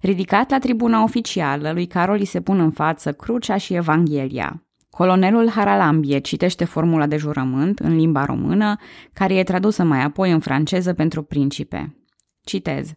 Ridicat 0.00 0.50
la 0.50 0.58
tribuna 0.58 1.02
oficială, 1.02 1.72
lui 1.72 1.86
Carol 1.86 2.16
îi 2.18 2.24
se 2.24 2.40
pun 2.40 2.60
în 2.60 2.70
față 2.70 3.12
crucea 3.12 3.56
și 3.56 3.74
Evanghelia. 3.74 4.62
Colonelul 4.90 5.50
Haralambie 5.50 6.18
citește 6.18 6.64
formula 6.64 7.06
de 7.06 7.16
jurământ 7.16 7.78
în 7.78 7.96
limba 7.96 8.24
română, 8.24 8.76
care 9.12 9.34
e 9.34 9.42
tradusă 9.42 9.82
mai 9.82 10.02
apoi 10.02 10.30
în 10.30 10.40
franceză 10.40 10.92
pentru 10.92 11.22
principe. 11.22 11.96
Citez. 12.44 12.92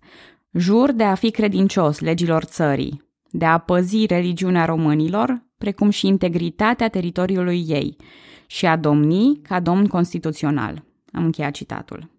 Jur 0.52 0.92
de 0.92 1.04
a 1.04 1.16
fi 1.16 1.32
credincios 1.32 2.00
legilor 2.00 2.44
țării, 2.44 3.04
de 3.30 3.46
a 3.46 3.58
păzi 3.58 4.06
religiunea 4.06 4.66
românilor, 4.66 5.46
precum 5.58 5.90
și 5.90 6.08
integritatea 6.08 6.90
teritoriului 6.90 7.66
ei, 7.68 7.96
și 8.48 8.66
a 8.66 8.76
domni 8.76 9.40
ca 9.44 9.60
domn 9.60 9.86
constituțional. 9.86 10.84
Am 11.12 11.24
încheiat 11.24 11.52
citatul. 11.52 12.10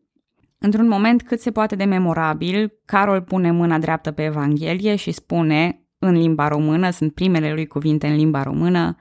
Într-un 0.59 0.89
moment 0.89 1.23
cât 1.23 1.41
se 1.41 1.51
poate 1.51 1.77
de 1.77 1.85
memorabil, 1.85 2.73
Carol 2.85 3.23
pune 3.23 3.51
mâna 3.51 3.79
dreaptă 3.79 4.11
pe 4.11 4.25
Evanghelie 4.25 4.97
și 4.97 5.11
spune, 5.11 5.83
în 5.99 6.13
limba 6.13 6.49
română, 6.49 6.91
sunt 6.91 7.15
primele 7.15 7.53
lui 7.53 7.67
cuvinte 7.67 8.07
în 8.07 8.15
limba 8.15 8.43
română, 8.43 8.97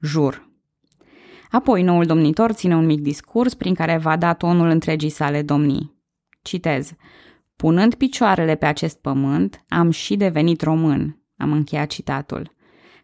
jur. 0.00 0.48
Apoi, 1.50 1.82
noul 1.82 2.04
domnitor 2.04 2.52
ține 2.52 2.76
un 2.76 2.86
mic 2.86 3.00
discurs 3.00 3.54
prin 3.54 3.74
care 3.74 3.96
va 3.96 4.16
da 4.16 4.34
tonul 4.34 4.68
întregii 4.68 5.08
sale 5.08 5.42
domnii. 5.42 5.96
Citez. 6.42 6.92
Punând 7.56 7.94
picioarele 7.94 8.54
pe 8.54 8.66
acest 8.66 9.00
pământ, 9.00 9.64
am 9.68 9.90
și 9.90 10.16
devenit 10.16 10.62
român. 10.62 11.22
Am 11.36 11.52
încheiat 11.52 11.88
citatul. 11.88 12.56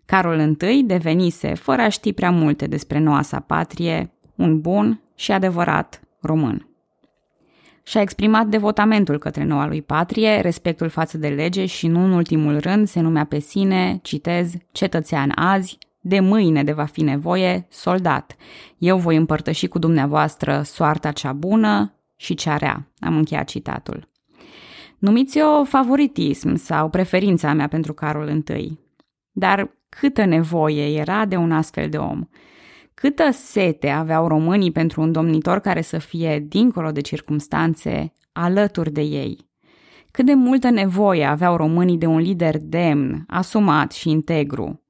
Carol 0.06 0.56
I 0.60 0.82
devenise, 0.82 1.54
fără 1.54 1.82
a 1.82 1.88
ști 1.88 2.12
prea 2.12 2.30
multe 2.30 2.66
despre 2.66 2.98
noua 2.98 3.22
sa 3.22 3.40
patrie, 3.40 4.12
un 4.34 4.60
bun 4.60 5.00
și 5.14 5.32
adevărat 5.32 6.00
român. 6.20 6.68
Și-a 7.82 8.00
exprimat 8.00 8.46
devotamentul 8.46 9.18
către 9.18 9.44
noua 9.44 9.66
lui 9.66 9.82
patrie, 9.82 10.40
respectul 10.40 10.88
față 10.88 11.18
de 11.18 11.28
lege 11.28 11.66
și 11.66 11.86
nu 11.86 12.04
în 12.04 12.12
ultimul 12.12 12.58
rând 12.58 12.88
se 12.88 13.00
numea 13.00 13.24
pe 13.24 13.38
sine, 13.38 13.98
citez, 14.02 14.52
cetățean 14.72 15.32
azi, 15.34 15.78
de 16.00 16.20
mâine 16.20 16.64
de 16.64 16.72
va 16.72 16.84
fi 16.84 17.02
nevoie, 17.02 17.66
soldat. 17.70 18.36
Eu 18.78 18.98
voi 18.98 19.16
împărtăși 19.16 19.66
cu 19.66 19.78
dumneavoastră 19.78 20.62
soarta 20.62 21.12
cea 21.12 21.32
bună 21.32 21.94
și 22.16 22.34
cea 22.34 22.56
rea. 22.56 22.92
Am 22.98 23.16
încheiat 23.16 23.48
citatul. 23.48 24.08
Numiți-o 24.98 25.64
favoritism 25.64 26.54
sau 26.54 26.88
preferința 26.88 27.52
mea 27.52 27.68
pentru 27.68 27.92
Carol 27.92 28.42
I. 28.48 28.78
Dar 29.30 29.70
câtă 29.98 30.24
nevoie 30.24 30.98
era 30.98 31.24
de 31.24 31.36
un 31.36 31.52
astfel 31.52 31.88
de 31.88 31.96
om? 31.96 32.28
Câtă 32.94 33.30
sete 33.32 33.88
aveau 33.88 34.28
românii 34.28 34.72
pentru 34.72 35.00
un 35.00 35.12
domnitor 35.12 35.58
care 35.58 35.80
să 35.80 35.98
fie, 35.98 36.44
dincolo 36.48 36.90
de 36.90 37.00
circumstanțe, 37.00 38.12
alături 38.32 38.92
de 38.92 39.00
ei? 39.00 39.38
Cât 40.10 40.26
de 40.26 40.34
multă 40.34 40.70
nevoie 40.70 41.24
aveau 41.24 41.56
românii 41.56 41.98
de 41.98 42.06
un 42.06 42.18
lider 42.18 42.56
demn, 42.60 43.24
asumat 43.26 43.92
și 43.92 44.10
integru? 44.10 44.82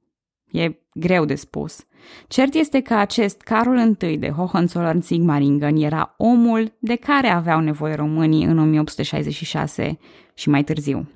E 0.51 0.79
greu 0.93 1.25
de 1.25 1.35
spus. 1.35 1.85
Cert 2.27 2.53
este 2.53 2.81
că 2.81 2.93
acest 2.93 3.41
Carol 3.41 3.95
I 3.99 4.17
de 4.17 4.29
Hohenzollern-Sigmaringen 4.29 5.75
era 5.75 6.13
omul 6.17 6.73
de 6.79 6.95
care 6.95 7.27
aveau 7.27 7.59
nevoie 7.59 7.93
românii 7.95 8.45
în 8.45 8.59
1866 8.59 9.97
și 10.33 10.49
mai 10.49 10.63
târziu. 10.63 11.07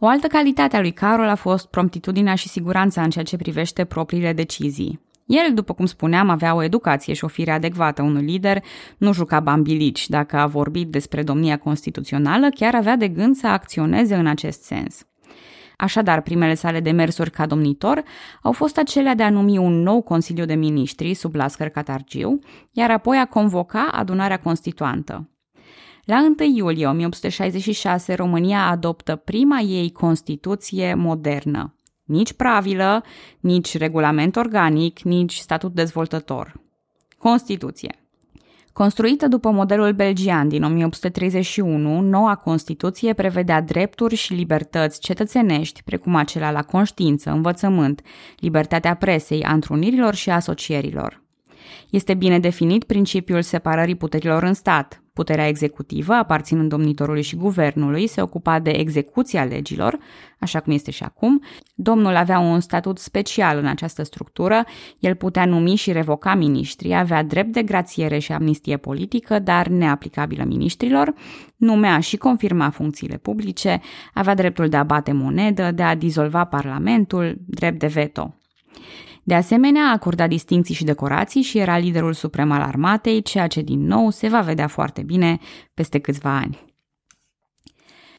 O 0.00 0.06
altă 0.06 0.26
calitate 0.26 0.76
a 0.76 0.80
lui 0.80 0.92
Carol 0.92 1.28
a 1.28 1.34
fost 1.34 1.66
promptitudinea 1.66 2.34
și 2.34 2.48
siguranța 2.48 3.02
în 3.02 3.10
ceea 3.10 3.24
ce 3.24 3.36
privește 3.36 3.84
propriile 3.84 4.32
decizii. 4.32 5.00
El, 5.26 5.54
după 5.54 5.74
cum 5.74 5.86
spuneam, 5.86 6.28
avea 6.28 6.54
o 6.54 6.62
educație 6.62 7.14
și 7.14 7.24
o 7.24 7.28
fire 7.28 7.50
adecvată 7.50 8.02
unui 8.02 8.24
lider, 8.24 8.62
nu 8.98 9.12
juca 9.12 9.40
bambilici. 9.40 10.08
Dacă 10.08 10.36
a 10.36 10.46
vorbit 10.46 10.88
despre 10.88 11.22
domnia 11.22 11.56
constituțională, 11.56 12.48
chiar 12.48 12.74
avea 12.74 12.96
de 12.96 13.08
gând 13.08 13.36
să 13.36 13.46
acționeze 13.46 14.14
în 14.14 14.26
acest 14.26 14.62
sens. 14.62 15.06
Așadar, 15.76 16.20
primele 16.20 16.54
sale 16.54 16.80
demersuri 16.80 17.30
ca 17.30 17.46
domnitor 17.46 18.02
au 18.42 18.52
fost 18.52 18.78
acelea 18.78 19.14
de 19.14 19.22
a 19.22 19.30
numi 19.30 19.58
un 19.58 19.82
nou 19.82 20.02
Consiliu 20.02 20.44
de 20.44 20.54
Ministri 20.54 21.14
sub 21.14 21.34
Lascăr 21.34 21.68
Catargiu, 21.68 22.38
iar 22.72 22.90
apoi 22.90 23.18
a 23.18 23.26
convoca 23.26 23.88
adunarea 23.92 24.38
constituantă. 24.38 25.28
La 26.08 26.34
1 26.38 26.56
iulie 26.56 26.86
1866, 26.86 28.14
România 28.14 28.68
adoptă 28.68 29.16
prima 29.16 29.58
ei 29.58 29.92
Constituție 29.92 30.94
modernă. 30.94 31.74
Nici 32.04 32.32
pravilă, 32.32 33.02
nici 33.40 33.76
regulament 33.76 34.36
organic, 34.36 35.00
nici 35.00 35.34
statut 35.34 35.74
dezvoltător. 35.74 36.60
Constituție. 37.18 37.94
Construită 38.72 39.28
după 39.28 39.50
modelul 39.50 39.92
belgian 39.92 40.48
din 40.48 40.62
1831, 40.62 42.00
noua 42.00 42.34
Constituție 42.34 43.12
prevedea 43.12 43.60
drepturi 43.60 44.14
și 44.14 44.34
libertăți 44.34 45.00
cetățenești, 45.00 45.82
precum 45.82 46.14
acelea 46.14 46.50
la 46.50 46.62
conștiință, 46.62 47.30
învățământ, 47.30 48.02
libertatea 48.36 48.94
presei, 48.94 49.44
a 49.44 49.52
întrunirilor 49.52 50.14
și 50.14 50.30
asocierilor. 50.30 51.22
Este 51.90 52.14
bine 52.14 52.38
definit 52.38 52.84
principiul 52.84 53.42
separării 53.42 53.96
puterilor 53.96 54.42
în 54.42 54.54
stat, 54.54 55.02
Puterea 55.18 55.48
executivă, 55.48 56.12
aparținând 56.12 56.68
domnitorului 56.68 57.22
și 57.22 57.36
guvernului, 57.36 58.06
se 58.06 58.22
ocupa 58.22 58.58
de 58.58 58.70
execuția 58.70 59.44
legilor, 59.44 59.98
așa 60.38 60.60
cum 60.60 60.72
este 60.72 60.90
și 60.90 61.02
acum. 61.02 61.42
Domnul 61.74 62.16
avea 62.16 62.38
un 62.38 62.60
statut 62.60 62.98
special 62.98 63.58
în 63.58 63.66
această 63.66 64.02
structură, 64.02 64.64
el 64.98 65.14
putea 65.14 65.44
numi 65.44 65.74
și 65.74 65.92
revoca 65.92 66.34
miniștri, 66.34 66.94
avea 66.94 67.22
drept 67.22 67.52
de 67.52 67.62
grațiere 67.62 68.18
și 68.18 68.32
amnistie 68.32 68.76
politică, 68.76 69.38
dar 69.38 69.66
neaplicabilă 69.66 70.44
miniștrilor, 70.44 71.14
numea 71.56 72.00
și 72.00 72.16
confirma 72.16 72.70
funcțiile 72.70 73.16
publice, 73.16 73.80
avea 74.14 74.34
dreptul 74.34 74.68
de 74.68 74.76
a 74.76 74.82
bate 74.82 75.12
monedă, 75.12 75.70
de 75.70 75.82
a 75.82 75.94
dizolva 75.94 76.44
parlamentul, 76.44 77.36
drept 77.46 77.78
de 77.78 77.86
veto. 77.86 78.34
De 79.28 79.34
asemenea, 79.34 79.82
a 79.82 79.92
acordat 79.92 80.28
distinții 80.28 80.74
și 80.74 80.84
decorații 80.84 81.42
și 81.42 81.58
era 81.58 81.78
liderul 81.78 82.12
suprem 82.12 82.50
al 82.50 82.60
armatei, 82.60 83.22
ceea 83.22 83.46
ce 83.46 83.60
din 83.60 83.86
nou 83.86 84.10
se 84.10 84.28
va 84.28 84.40
vedea 84.40 84.66
foarte 84.66 85.02
bine 85.02 85.38
peste 85.74 85.98
câțiva 85.98 86.36
ani. 86.36 86.74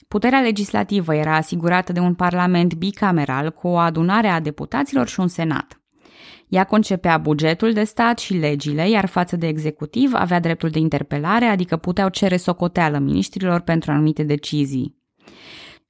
Puterea 0.07 0.41
legislativă 0.41 1.15
era 1.15 1.35
asigurată 1.35 1.91
de 1.91 1.99
un 1.99 2.13
parlament 2.13 2.73
bicameral 2.73 3.51
cu 3.51 3.67
o 3.67 3.77
adunare 3.77 4.27
a 4.27 4.39
deputaților 4.39 5.07
și 5.07 5.19
un 5.19 5.27
senat. 5.27 5.81
Ea 6.47 6.63
concepea 6.63 7.17
bugetul 7.17 7.73
de 7.73 7.83
stat 7.83 8.19
și 8.19 8.33
legile, 8.33 8.89
iar 8.89 9.05
față 9.05 9.35
de 9.35 9.47
executiv 9.47 10.11
avea 10.13 10.39
dreptul 10.39 10.69
de 10.69 10.79
interpelare, 10.79 11.45
adică 11.45 11.77
puteau 11.77 12.09
cere 12.09 12.37
socoteală 12.37 12.97
ministrilor 12.97 13.59
pentru 13.59 13.91
anumite 13.91 14.23
decizii. 14.23 14.97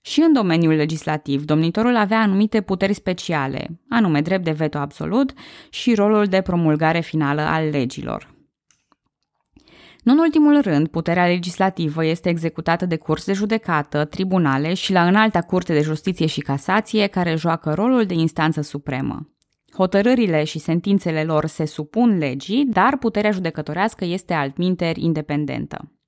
Și 0.01 0.21
în 0.21 0.33
domeniul 0.33 0.73
legislativ, 0.73 1.45
domnitorul 1.45 1.95
avea 1.95 2.19
anumite 2.19 2.61
puteri 2.61 2.93
speciale, 2.93 3.79
anume 3.89 4.21
drept 4.21 4.43
de 4.43 4.51
veto 4.51 4.77
absolut 4.77 5.33
și 5.69 5.95
rolul 5.95 6.25
de 6.25 6.41
promulgare 6.41 6.99
finală 6.99 7.41
al 7.41 7.69
legilor. 7.69 8.37
Nu 10.03 10.11
în 10.11 10.17
ultimul 10.17 10.61
rând, 10.61 10.87
puterea 10.87 11.27
legislativă 11.27 12.05
este 12.05 12.29
executată 12.29 12.85
de 12.85 12.97
curs 12.97 13.25
de 13.25 13.33
judecată, 13.33 14.05
tribunale 14.05 14.73
și 14.73 14.91
la 14.91 15.07
înalta 15.07 15.41
curte 15.41 15.73
de 15.73 15.81
justiție 15.81 16.25
și 16.25 16.39
casație, 16.41 17.07
care 17.07 17.35
joacă 17.35 17.73
rolul 17.73 18.05
de 18.05 18.13
instanță 18.13 18.61
supremă. 18.61 19.33
Hotărârile 19.73 20.43
și 20.43 20.59
sentințele 20.59 21.23
lor 21.23 21.45
se 21.45 21.65
supun 21.65 22.17
legii, 22.17 22.65
dar 22.65 22.97
puterea 22.97 23.31
judecătorească 23.31 24.05
este 24.05 24.33
altminteri 24.33 25.03
independentă. 25.03 25.98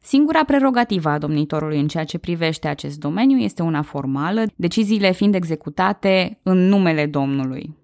Singura 0.00 0.44
prerogativă 0.44 1.08
a 1.08 1.18
domnitorului 1.18 1.80
în 1.80 1.88
ceea 1.88 2.04
ce 2.04 2.18
privește 2.18 2.68
acest 2.68 2.98
domeniu 2.98 3.38
este 3.38 3.62
una 3.62 3.82
formală, 3.82 4.44
deciziile 4.56 5.12
fiind 5.12 5.34
executate 5.34 6.38
în 6.42 6.68
numele 6.68 7.06
Domnului. 7.06 7.76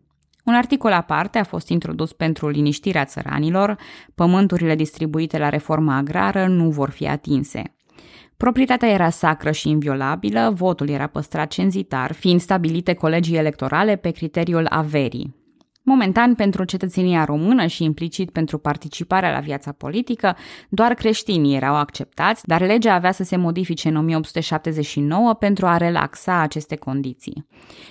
Un 0.44 0.54
articol 0.54 0.92
aparte 0.92 1.38
a 1.38 1.44
fost 1.44 1.68
introdus 1.68 2.12
pentru 2.12 2.48
liniștirea 2.48 3.04
țăranilor, 3.04 3.76
pământurile 4.14 4.74
distribuite 4.74 5.38
la 5.38 5.48
reforma 5.48 5.96
agrară 5.96 6.46
nu 6.46 6.70
vor 6.70 6.90
fi 6.90 7.08
atinse. 7.08 7.74
Proprietatea 8.36 8.88
era 8.88 9.10
sacră 9.10 9.50
și 9.50 9.68
inviolabilă, 9.68 10.52
votul 10.54 10.88
era 10.88 11.06
păstrat 11.06 11.50
cenzitar, 11.50 12.12
fiind 12.12 12.40
stabilite 12.40 12.94
colegii 12.94 13.36
electorale 13.36 13.96
pe 13.96 14.10
criteriul 14.10 14.66
averii. 14.68 15.41
Momentan, 15.84 16.34
pentru 16.34 16.64
cetățenia 16.64 17.24
română 17.24 17.66
și 17.66 17.84
implicit 17.84 18.30
pentru 18.30 18.58
participarea 18.58 19.32
la 19.32 19.38
viața 19.38 19.72
politică, 19.72 20.36
doar 20.68 20.94
creștinii 20.94 21.56
erau 21.56 21.74
acceptați, 21.74 22.46
dar 22.46 22.60
legea 22.60 22.94
avea 22.94 23.12
să 23.12 23.22
se 23.22 23.36
modifice 23.36 23.88
în 23.88 23.96
1879 23.96 25.34
pentru 25.34 25.66
a 25.66 25.76
relaxa 25.76 26.40
aceste 26.40 26.76
condiții. 26.76 27.46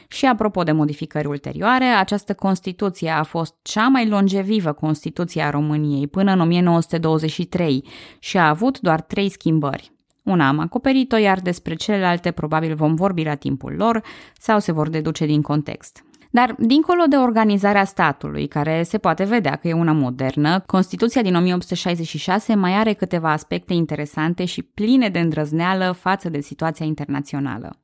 Și 0.07 0.25
apropo 0.25 0.63
de 0.63 0.71
modificări 0.71 1.27
ulterioare, 1.27 1.85
această 1.85 2.33
Constituție 2.33 3.09
a 3.09 3.23
fost 3.23 3.55
cea 3.61 3.87
mai 3.87 4.07
longevivă 4.07 4.71
Constituție 4.71 5.41
a 5.41 5.49
României 5.49 6.07
până 6.07 6.31
în 6.31 6.39
1923 6.39 7.85
și 8.19 8.37
a 8.37 8.47
avut 8.47 8.79
doar 8.79 9.01
trei 9.01 9.29
schimbări. 9.29 9.91
Una 10.23 10.47
am 10.47 10.59
acoperit-o, 10.59 11.17
iar 11.17 11.39
despre 11.39 11.73
celelalte 11.73 12.31
probabil 12.31 12.75
vom 12.75 12.95
vorbi 12.95 13.23
la 13.23 13.35
timpul 13.35 13.73
lor 13.77 14.03
sau 14.39 14.59
se 14.59 14.71
vor 14.71 14.89
deduce 14.89 15.25
din 15.25 15.41
context. 15.41 16.03
Dar, 16.33 16.55
dincolo 16.57 17.03
de 17.09 17.15
organizarea 17.15 17.83
statului, 17.83 18.47
care 18.47 18.83
se 18.83 18.97
poate 18.97 19.23
vedea 19.23 19.55
că 19.55 19.67
e 19.67 19.73
una 19.73 19.91
modernă, 19.91 20.59
Constituția 20.59 21.21
din 21.21 21.35
1866 21.35 22.55
mai 22.55 22.73
are 22.73 22.93
câteva 22.93 23.31
aspecte 23.31 23.73
interesante 23.73 24.45
și 24.45 24.61
pline 24.61 25.09
de 25.09 25.19
îndrăzneală 25.19 25.91
față 25.91 26.29
de 26.29 26.39
situația 26.39 26.85
internațională. 26.85 27.79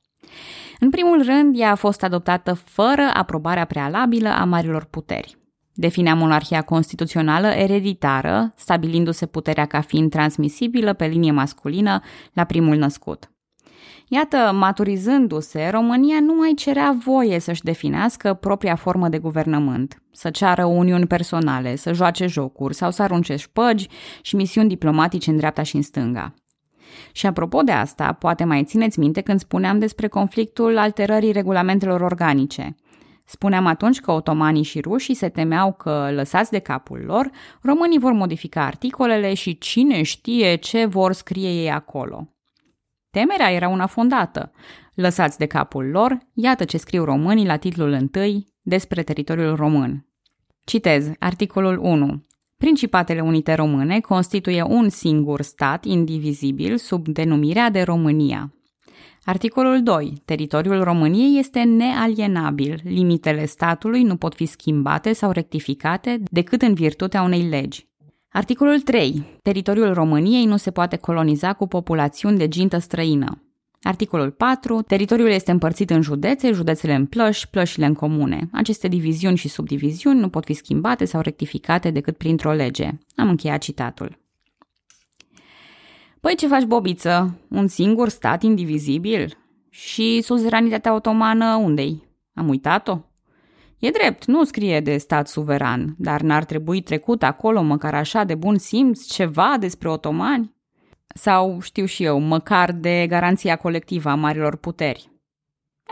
În 0.80 0.90
primul 0.90 1.24
rând, 1.24 1.60
ea 1.60 1.72
a 1.72 1.76
fost 1.76 2.04
adoptată 2.04 2.54
fără 2.54 3.12
aprobarea 3.14 3.66
prealabilă 3.66 4.30
a 4.30 4.44
marilor 4.44 4.84
puteri. 4.84 5.38
Definea 5.74 6.16
monarhia 6.16 6.62
constituțională 6.62 7.48
ereditară, 7.48 8.54
stabilindu-se 8.56 9.26
puterea 9.26 9.66
ca 9.66 9.82
fiind 9.82 10.10
transmisibilă 10.10 10.94
pe 10.94 11.06
linie 11.06 11.32
masculină 11.32 12.02
la 12.34 12.44
primul 12.44 12.76
născut. 12.76 13.32
Iată, 14.10 14.52
maturizându-se, 14.54 15.70
România 15.70 16.20
nu 16.20 16.34
mai 16.34 16.54
cerea 16.56 16.98
voie 17.06 17.40
să-și 17.40 17.64
definească 17.64 18.34
propria 18.34 18.76
formă 18.76 19.10
de 19.10 19.18
guvernământ, 19.18 20.02
să 20.12 20.30
ceară 20.30 20.66
uniuni 20.66 21.08
personale, 21.08 21.76
să 21.76 21.94
joace 21.94 22.28
jocuri 22.28 22.74
sau 22.74 22.92
să 22.92 23.02
arunce 23.02 23.36
șpăgi 23.36 23.88
și 24.22 24.36
misiuni 24.36 24.68
diplomatice 24.68 25.30
în 25.30 25.38
dreapta 25.38 25.64
și 25.64 25.76
în 25.76 25.82
stânga. 25.82 26.34
Și 27.12 27.26
apropo 27.26 27.62
de 27.62 27.72
asta, 27.72 28.14
poate 28.14 28.44
mai 28.44 28.64
țineți 28.64 29.00
minte 29.00 29.22
când 29.22 29.40
spuneam 29.40 29.80
despre 29.80 30.08
conflictul 30.08 30.78
alterării 30.78 31.32
regulamentelor 31.32 32.02
organice. 32.02 32.76
Spuneam 33.26 33.66
atunci 33.66 34.00
că 34.00 34.12
otomanii 34.12 34.64
și 34.64 34.80
rușii 34.80 35.16
se 35.16 35.30
temeau 35.30 35.74
că, 35.74 36.10
lăsați 36.14 36.52
de 36.52 36.60
capul 36.60 37.04
lor, 37.06 37.30
românii 37.62 38.00
vor 38.00 38.12
modifica 38.12 38.66
articolele 38.66 39.34
și 39.34 39.58
cine 39.58 40.02
știe 40.02 40.56
ce 40.56 40.86
vor 40.86 41.14
scrie 41.14 41.50
ei 41.50 41.72
acolo. 41.72 42.37
Temerea 43.12 43.52
era 43.52 43.68
una 43.68 43.86
fondată. 43.86 44.52
Lăsați 44.94 45.38
de 45.38 45.46
capul 45.46 45.86
lor, 45.86 46.18
iată 46.34 46.64
ce 46.64 46.78
scriu 46.78 47.04
românii 47.04 47.46
la 47.46 47.58
titlul 47.58 47.92
întâi 47.92 48.48
despre 48.62 49.04
teritoriul 49.04 49.56
român. 49.56 50.06
Citez 50.64 51.12
articolul 51.20 51.78
1. 51.82 52.26
Principatele 52.58 53.22
Unite 53.22 53.54
Române 53.54 54.00
constituie 54.00 54.62
un 54.62 54.90
singur 54.90 55.42
stat 55.42 55.86
indivizibil 55.86 56.78
sub 56.78 57.08
denumirea 57.08 57.70
de 57.70 57.82
România. 57.82 58.52
Articolul 59.24 59.84
2. 59.84 60.22
Teritoriul 60.26 60.84
României 60.84 61.40
este 61.40 61.64
nealienabil. 61.64 62.82
Limitele 62.84 63.46
statului 63.46 64.04
nu 64.04 64.16
pot 64.16 64.36
fi 64.36 64.46
schimbate 64.46 65.14
sau 65.14 65.32
rectificate 65.32 66.24
decât 66.32 66.62
în 66.62 66.74
virtutea 66.74 67.22
unei 67.22 67.42
legi. 67.42 67.88
Articolul 68.38 68.82
3. 68.82 69.24
Teritoriul 69.42 69.94
României 69.94 70.46
nu 70.46 70.58
se 70.58 70.72
poate 70.72 70.96
coloniza 70.96 71.54
cu 71.54 71.68
populațiuni 71.68 72.38
de 72.38 72.48
gintă 72.48 72.78
străină. 72.78 73.42
Articolul 73.82 74.32
4. 74.32 74.82
Teritoriul 74.82 75.30
este 75.30 75.52
împărțit 75.52 75.90
în 75.90 76.02
județe, 76.02 76.52
județele 76.52 76.94
în 76.94 77.06
plăși, 77.06 77.50
plășile 77.50 77.86
în 77.86 77.94
comune. 77.94 78.50
Aceste 78.52 78.88
diviziuni 78.88 79.38
și 79.38 79.48
subdiviziuni 79.48 80.20
nu 80.20 80.30
pot 80.30 80.46
fi 80.46 80.54
schimbate 80.54 81.06
sau 81.06 81.22
rectificate 81.22 81.92
decât 81.92 82.18
printr-o 82.18 82.52
lege. 82.52 82.90
Am 83.16 83.30
încheiat 83.30 83.62
citatul. 83.62 84.20
Păi 86.20 86.36
ce 86.36 86.48
faci, 86.48 86.64
Bobiță? 86.64 87.40
Un 87.50 87.68
singur 87.68 88.10
stat 88.10 88.44
indivizibil? 88.44 89.38
Și 89.70 90.22
suveranitatea 90.22 90.96
otomană 90.96 91.56
unde-i? 91.56 92.04
Am 92.34 92.50
uitat-o? 92.50 93.07
E 93.80 93.90
drept, 93.90 94.26
nu 94.26 94.44
scrie 94.44 94.80
de 94.80 94.98
stat 94.98 95.28
suveran, 95.28 95.96
dar 95.98 96.22
n-ar 96.22 96.44
trebui 96.44 96.82
trecut 96.82 97.24
acolo 97.24 97.62
măcar 97.62 97.94
așa 97.94 98.24
de 98.24 98.36
bun 98.36 98.58
simț 98.58 99.06
ceva 99.06 99.56
despre 99.60 99.90
otomani? 99.90 100.56
Sau, 101.08 101.60
știu 101.62 101.86
și 101.86 102.04
eu, 102.04 102.20
măcar 102.20 102.72
de 102.72 103.06
garanția 103.08 103.56
colectivă 103.56 104.10
a 104.10 104.16
marilor 104.16 104.56
puteri? 104.56 105.12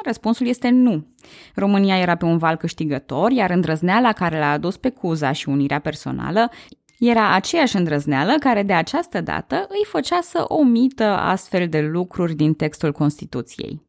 Răspunsul 0.03 0.47
este 0.47 0.69
nu. 0.69 1.07
România 1.55 1.97
era 1.97 2.15
pe 2.15 2.25
un 2.25 2.37
val 2.37 2.55
câștigător, 2.55 3.31
iar 3.31 3.49
îndrăzneala 3.49 4.11
care 4.11 4.39
l-a 4.39 4.51
adus 4.51 4.77
pe 4.77 4.89
Cuza 4.89 5.31
și 5.31 5.49
unirea 5.49 5.79
personală 5.79 6.51
era 6.99 7.33
aceeași 7.33 7.75
îndrăzneală 7.75 8.35
care 8.39 8.63
de 8.63 8.73
această 8.73 9.21
dată 9.21 9.55
îi 9.55 9.85
făcea 9.85 10.19
să 10.21 10.45
omită 10.47 11.03
astfel 11.03 11.67
de 11.67 11.81
lucruri 11.81 12.33
din 12.33 12.53
textul 12.53 12.91
Constituției. 12.91 13.84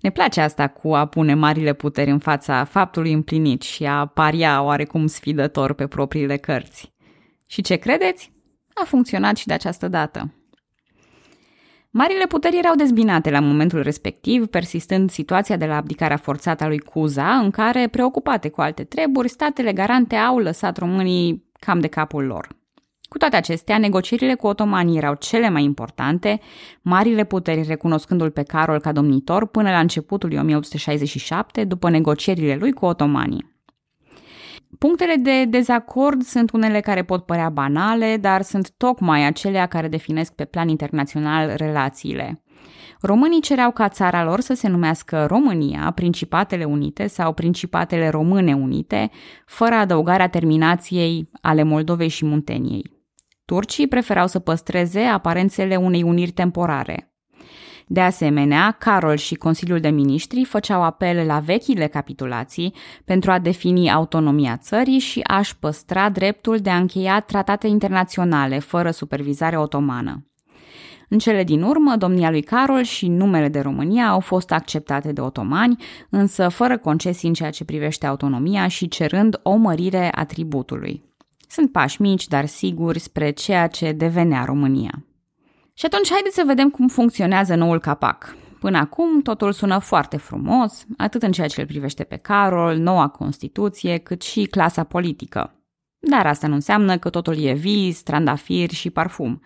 Ne 0.00 0.10
place 0.10 0.40
asta 0.40 0.68
cu 0.68 0.94
a 0.94 1.06
pune 1.06 1.34
marile 1.34 1.72
puteri 1.72 2.10
în 2.10 2.18
fața 2.18 2.64
faptului 2.64 3.12
împlinit 3.12 3.62
și 3.62 3.84
a 3.84 4.06
paria 4.06 4.62
oarecum 4.62 5.06
sfidător 5.06 5.72
pe 5.72 5.86
propriile 5.86 6.36
cărți. 6.36 6.92
Și 7.46 7.62
ce 7.62 7.76
credeți? 7.76 8.32
A 8.74 8.84
funcționat 8.84 9.36
și 9.36 9.46
de 9.46 9.52
această 9.52 9.88
dată. 9.88 10.32
Marile 11.90 12.26
puteri 12.26 12.58
erau 12.58 12.74
dezbinate 12.74 13.30
la 13.30 13.40
momentul 13.40 13.82
respectiv, 13.82 14.46
persistând 14.46 15.10
situația 15.10 15.56
de 15.56 15.66
la 15.66 15.76
abdicarea 15.76 16.16
forțată 16.16 16.64
a 16.64 16.66
lui 16.66 16.78
Cuza, 16.78 17.36
în 17.36 17.50
care, 17.50 17.88
preocupate 17.88 18.48
cu 18.48 18.60
alte 18.60 18.84
treburi, 18.84 19.28
statele 19.28 19.72
garante 19.72 20.16
au 20.16 20.38
lăsat 20.38 20.76
românii 20.76 21.44
cam 21.60 21.80
de 21.80 21.86
capul 21.86 22.24
lor. 22.24 22.57
Cu 23.08 23.18
toate 23.18 23.36
acestea, 23.36 23.78
negocierile 23.78 24.34
cu 24.34 24.46
otomanii 24.46 24.96
erau 24.96 25.14
cele 25.14 25.48
mai 25.48 25.62
importante, 25.62 26.40
marile 26.82 27.24
puteri 27.24 27.62
recunoscându-l 27.62 28.30
pe 28.30 28.42
Carol 28.42 28.80
ca 28.80 28.92
domnitor 28.92 29.46
până 29.46 29.70
la 29.70 29.78
începutul 29.78 30.28
lui 30.28 30.38
1867, 30.38 31.64
după 31.64 31.90
negocierile 31.90 32.56
lui 32.56 32.72
cu 32.72 32.84
otomanii. 32.84 33.56
Punctele 34.78 35.14
de 35.14 35.44
dezacord 35.44 36.22
sunt 36.22 36.50
unele 36.50 36.80
care 36.80 37.02
pot 37.02 37.24
părea 37.24 37.48
banale, 37.48 38.16
dar 38.16 38.42
sunt 38.42 38.70
tocmai 38.70 39.26
acelea 39.26 39.66
care 39.66 39.88
definesc 39.88 40.32
pe 40.32 40.44
plan 40.44 40.68
internațional 40.68 41.54
relațiile. 41.56 42.42
Românii 43.00 43.40
cereau 43.40 43.70
ca 43.70 43.88
țara 43.88 44.24
lor 44.24 44.40
să 44.40 44.54
se 44.54 44.68
numească 44.68 45.26
România, 45.26 45.92
Principatele 45.94 46.64
Unite 46.64 47.06
sau 47.06 47.32
Principatele 47.32 48.08
Române 48.08 48.54
Unite, 48.54 49.10
fără 49.46 49.74
adăugarea 49.74 50.28
terminației 50.28 51.30
ale 51.40 51.62
Moldovei 51.62 52.08
și 52.08 52.24
Munteniei. 52.24 52.97
Turcii 53.48 53.88
preferau 53.88 54.26
să 54.26 54.38
păstreze 54.38 55.00
aparențele 55.00 55.76
unei 55.76 56.02
uniri 56.02 56.30
temporare. 56.30 57.12
De 57.86 58.00
asemenea, 58.00 58.70
Carol 58.70 59.16
și 59.16 59.34
Consiliul 59.34 59.80
de 59.80 59.88
Ministri 59.88 60.44
făceau 60.44 60.82
apel 60.82 61.26
la 61.26 61.38
vechile 61.38 61.86
capitulații 61.86 62.74
pentru 63.04 63.30
a 63.30 63.38
defini 63.38 63.90
autonomia 63.90 64.56
țării 64.56 64.98
și 64.98 65.20
a-și 65.22 65.58
păstra 65.58 66.08
dreptul 66.10 66.58
de 66.58 66.70
a 66.70 66.76
încheia 66.76 67.20
tratate 67.20 67.66
internaționale 67.66 68.58
fără 68.58 68.90
supervizare 68.90 69.58
otomană. 69.58 70.26
În 71.08 71.18
cele 71.18 71.44
din 71.44 71.62
urmă, 71.62 71.96
domnia 71.96 72.30
lui 72.30 72.42
Carol 72.42 72.82
și 72.82 73.08
numele 73.08 73.48
de 73.48 73.60
România 73.60 74.08
au 74.08 74.20
fost 74.20 74.52
acceptate 74.52 75.12
de 75.12 75.20
otomani, 75.20 75.76
însă 76.10 76.48
fără 76.48 76.78
concesii 76.78 77.28
în 77.28 77.34
ceea 77.34 77.50
ce 77.50 77.64
privește 77.64 78.06
autonomia 78.06 78.68
și 78.68 78.88
cerând 78.88 79.40
o 79.42 79.54
mărire 79.54 80.10
a 80.14 80.24
tributului. 80.24 81.07
Sunt 81.48 81.72
pași 81.72 82.02
mici, 82.02 82.26
dar 82.26 82.46
siguri, 82.46 82.98
spre 82.98 83.30
ceea 83.30 83.66
ce 83.66 83.92
devenea 83.92 84.44
România. 84.44 85.04
Și 85.74 85.84
atunci 85.84 86.10
haideți 86.10 86.34
să 86.34 86.42
vedem 86.46 86.70
cum 86.70 86.88
funcționează 86.88 87.54
noul 87.54 87.80
capac. 87.80 88.36
Până 88.60 88.78
acum 88.78 89.22
totul 89.22 89.52
sună 89.52 89.78
foarte 89.78 90.16
frumos, 90.16 90.84
atât 90.96 91.22
în 91.22 91.32
ceea 91.32 91.46
ce 91.46 91.60
îl 91.60 91.66
privește 91.66 92.04
pe 92.04 92.16
Carol, 92.16 92.76
noua 92.76 93.08
Constituție, 93.08 93.98
cât 93.98 94.22
și 94.22 94.44
clasa 94.44 94.84
politică. 94.84 95.52
Dar 95.98 96.26
asta 96.26 96.46
nu 96.46 96.54
înseamnă 96.54 96.98
că 96.98 97.10
totul 97.10 97.38
e 97.38 97.52
vis, 97.52 98.02
trandafir 98.02 98.70
și 98.70 98.90
parfum. 98.90 99.42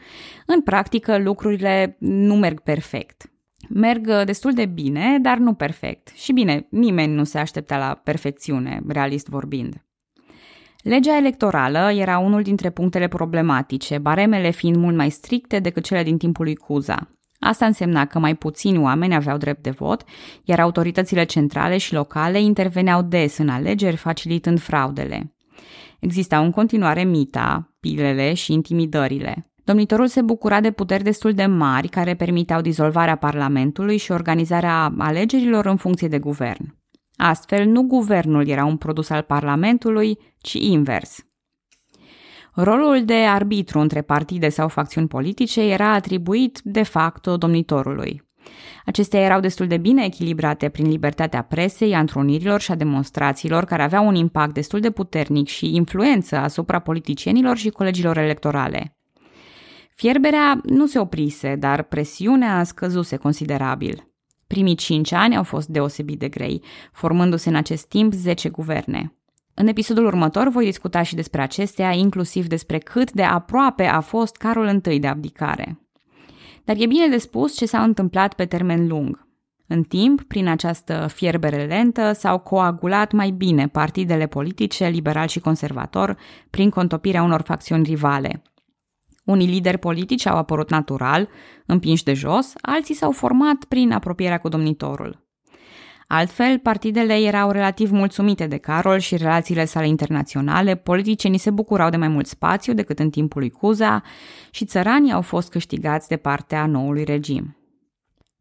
În 0.47 0.63
practică, 0.63 1.19
lucrurile 1.19 1.97
nu 1.99 2.35
merg 2.35 2.61
perfect. 2.61 3.33
Merg 3.69 4.25
destul 4.25 4.53
de 4.53 4.67
bine, 4.67 5.19
dar 5.19 5.39
nu 5.39 5.55
perfect. 5.55 6.09
Și 6.15 6.33
bine, 6.33 6.67
nimeni 6.71 7.15
nu 7.15 7.25
se 7.25 7.39
aștepta 7.39 7.79
la 7.79 8.01
perfecțiune, 8.05 8.83
realist 8.89 9.29
vorbind. 9.29 9.85
Legea 10.83 11.17
electorală 11.17 11.93
era 11.93 12.19
unul 12.19 12.43
dintre 12.43 12.71
punctele 12.71 13.09
problematice, 13.09 13.99
baremele 13.99 14.51
fiind 14.51 14.77
mult 14.77 14.97
mai 14.97 15.11
stricte 15.11 15.59
decât 15.59 15.85
cele 15.85 16.03
din 16.03 16.19
timpul 16.19 16.45
lui 16.45 16.55
Cuza. 16.55 17.09
Asta 17.39 17.67
însemna 17.67 18.07
că 18.07 18.19
mai 18.19 18.35
puțini 18.35 18.79
oameni 18.79 19.15
aveau 19.15 19.37
drept 19.37 19.63
de 19.63 19.71
vot, 19.71 20.05
iar 20.45 20.61
autoritățile 20.61 21.25
centrale 21.25 21.79
și 21.79 21.95
locale 21.95 22.41
interveneau 22.41 23.03
des 23.03 23.39
în 23.39 23.49
alegeri, 23.49 23.97
facilitând 23.97 24.61
fraudele. 24.61 25.35
Existau 26.01 26.45
în 26.45 26.51
continuare 26.51 27.03
mita, 27.05 27.75
pilele 27.81 28.35
și 28.35 28.53
intimidările. 28.53 29.53
Domnitorul 29.65 30.07
se 30.07 30.23
bucura 30.23 30.61
de 30.61 30.71
puteri 30.71 31.03
destul 31.03 31.33
de 31.33 31.47
mari 31.47 31.89
care 31.89 32.15
permiteau 32.15 32.61
dizolvarea 32.61 33.17
Parlamentului 33.17 33.97
și 33.97 34.13
organizarea 34.13 34.95
alegerilor 34.99 35.67
în 35.67 35.77
funcție 35.77 36.09
de 36.09 36.19
guvern. 36.19 36.82
Astfel, 37.25 37.67
nu 37.67 37.83
guvernul 37.83 38.49
era 38.49 38.65
un 38.65 38.77
produs 38.77 39.11
al 39.11 39.23
Parlamentului, 39.23 40.19
ci 40.39 40.53
invers. 40.53 41.27
Rolul 42.55 43.05
de 43.05 43.15
arbitru 43.15 43.79
între 43.79 44.03
partide 44.03 44.49
sau 44.49 44.69
facțiuni 44.69 45.09
politice 45.09 45.63
era 45.63 45.93
atribuit 45.93 46.61
de 46.65 46.83
facto 46.83 47.37
domnitorului. 47.37 48.23
Acestea 48.87 49.21
erau 49.21 49.41
destul 49.41 49.67
de 49.67 49.77
bine 49.77 50.05
echilibrate 50.05 50.69
prin 50.69 50.89
libertatea 50.89 51.43
presei, 51.43 51.95
a 51.95 51.99
întrunirilor 51.99 52.61
și 52.61 52.71
a 52.71 52.75
demonstrațiilor, 52.75 53.65
care 53.65 53.83
aveau 53.83 54.07
un 54.07 54.15
impact 54.15 54.55
destul 54.55 54.81
de 54.81 54.91
puternic 54.91 55.47
și 55.47 55.75
influență 55.75 56.37
asupra 56.37 56.79
politicienilor 56.79 57.57
și 57.57 57.71
colegilor 57.71 58.19
electorale. 58.19 58.97
Fierberea 59.95 60.61
nu 60.65 60.87
se 60.87 60.99
oprise, 60.99 61.55
dar 61.55 61.83
presiunea 61.83 62.65
scăzuse 62.65 63.17
considerabil. 63.17 64.12
Primii 64.53 64.75
cinci 64.75 65.13
ani 65.13 65.37
au 65.37 65.43
fost 65.43 65.69
deosebit 65.69 66.19
de 66.19 66.29
grei, 66.29 66.63
formându-se 66.93 67.49
în 67.49 67.55
acest 67.55 67.89
timp 67.89 68.13
10 68.13 68.49
guverne. 68.49 69.17
În 69.55 69.67
episodul 69.67 70.05
următor 70.05 70.49
voi 70.49 70.65
discuta 70.65 71.03
și 71.03 71.15
despre 71.15 71.43
acestea, 71.43 71.93
inclusiv 71.93 72.47
despre 72.47 72.79
cât 72.79 73.13
de 73.13 73.23
aproape 73.23 73.85
a 73.85 74.01
fost 74.01 74.37
Carol 74.37 74.81
I 74.91 74.99
de 74.99 75.07
abdicare. 75.07 75.81
Dar 76.65 76.77
e 76.79 76.87
bine 76.87 77.09
de 77.09 77.19
spus 77.19 77.57
ce 77.57 77.67
s-a 77.67 77.83
întâmplat 77.83 78.35
pe 78.35 78.45
termen 78.45 78.87
lung. 78.87 79.27
În 79.67 79.83
timp, 79.83 80.23
prin 80.23 80.49
această 80.49 81.07
fierbere 81.13 81.65
lentă, 81.65 82.13
s-au 82.13 82.39
coagulat 82.39 83.13
mai 83.13 83.31
bine 83.31 83.69
partidele 83.69 84.27
politice, 84.27 84.87
liberal 84.87 85.27
și 85.27 85.41
conservator, 85.41 86.17
prin 86.51 86.71
contopirea 86.71 87.23
unor 87.23 87.43
facțiuni 87.43 87.85
rivale. 87.85 88.43
Unii 89.25 89.47
lideri 89.47 89.79
politici 89.79 90.27
au 90.27 90.37
apărut 90.37 90.71
natural, 90.71 91.29
împinși 91.67 92.05
de 92.05 92.13
jos, 92.13 92.53
alții 92.61 92.95
s-au 92.95 93.11
format 93.11 93.65
prin 93.65 93.93
apropierea 93.93 94.39
cu 94.39 94.49
domnitorul. 94.49 95.23
Altfel, 96.07 96.59
partidele 96.59 97.15
erau 97.15 97.51
relativ 97.51 97.91
mulțumite 97.91 98.47
de 98.47 98.57
Carol 98.57 98.99
și 98.99 99.17
relațiile 99.17 99.65
sale 99.65 99.87
internaționale, 99.87 100.75
politicienii 100.75 101.39
se 101.39 101.51
bucurau 101.51 101.91
de 101.91 101.97
mai 101.97 102.09
mult 102.09 102.27
spațiu 102.27 102.73
decât 102.73 102.99
în 102.99 103.11
timpul 103.11 103.41
lui 103.41 103.51
Cuza 103.51 104.03
și 104.51 104.65
țăranii 104.65 105.13
au 105.13 105.23
fost 105.23 105.51
câștigați 105.51 106.09
de 106.09 106.17
partea 106.17 106.67
noului 106.67 107.05
regim. 107.05 107.57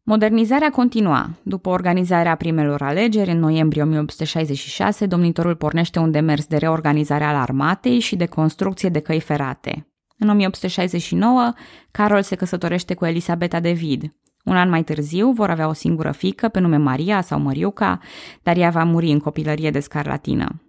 Modernizarea 0.02 0.70
continua. 0.70 1.30
După 1.42 1.68
organizarea 1.68 2.34
primelor 2.34 2.82
alegeri, 2.82 3.30
în 3.30 3.38
noiembrie 3.38 3.82
1866, 3.82 5.06
domnitorul 5.06 5.56
pornește 5.56 5.98
un 5.98 6.10
demers 6.10 6.46
de 6.46 6.56
reorganizare 6.56 7.24
al 7.24 7.34
armatei 7.34 7.98
și 7.98 8.16
de 8.16 8.26
construcție 8.26 8.88
de 8.88 9.00
căi 9.00 9.20
ferate. 9.20 9.91
În 10.22 10.28
1869, 10.28 11.52
Carol 11.90 12.22
se 12.22 12.34
căsătorește 12.34 12.94
cu 12.94 13.04
Elisabeta 13.04 13.60
de 13.60 13.70
Vid. 13.70 14.14
Un 14.44 14.56
an 14.56 14.68
mai 14.68 14.82
târziu 14.82 15.30
vor 15.30 15.50
avea 15.50 15.68
o 15.68 15.72
singură 15.72 16.10
fică 16.10 16.48
pe 16.48 16.60
nume 16.60 16.76
Maria 16.76 17.20
sau 17.20 17.40
Măriuca, 17.40 17.98
dar 18.42 18.56
ea 18.56 18.70
va 18.70 18.84
muri 18.84 19.10
în 19.10 19.18
copilărie 19.18 19.70
de 19.70 19.80
scarlatină. 19.80 20.62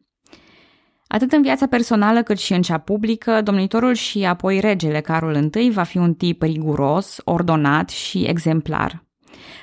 Atât 1.08 1.32
în 1.32 1.42
viața 1.42 1.68
personală 1.68 2.24
cât 2.24 2.38
și 2.38 2.54
în 2.54 2.62
cea 2.62 2.78
publică, 2.78 3.42
domnitorul 3.42 3.94
și 3.94 4.26
apoi 4.26 4.60
regele 4.60 5.02
Carol 5.02 5.50
I 5.54 5.72
va 5.72 5.84
fi 5.84 5.98
un 5.98 6.13
tip 6.13 6.42
riguros, 6.42 7.22
ordonat 7.24 7.89
și 7.89 8.24
exemplar. 8.24 9.04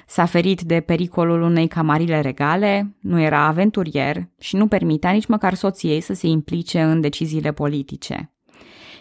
S-a 0.06 0.24
ferit 0.24 0.60
de 0.60 0.80
pericolul 0.80 1.42
unei 1.42 1.66
camarile 1.68 2.20
regale, 2.20 2.96
nu 3.00 3.20
era 3.20 3.46
aventurier 3.46 4.28
și 4.38 4.56
nu 4.56 4.66
permitea 4.66 5.10
nici 5.10 5.26
măcar 5.26 5.54
soției 5.54 6.00
să 6.00 6.12
se 6.12 6.26
implice 6.26 6.82
în 6.82 7.00
deciziile 7.00 7.52
politice. 7.52 8.32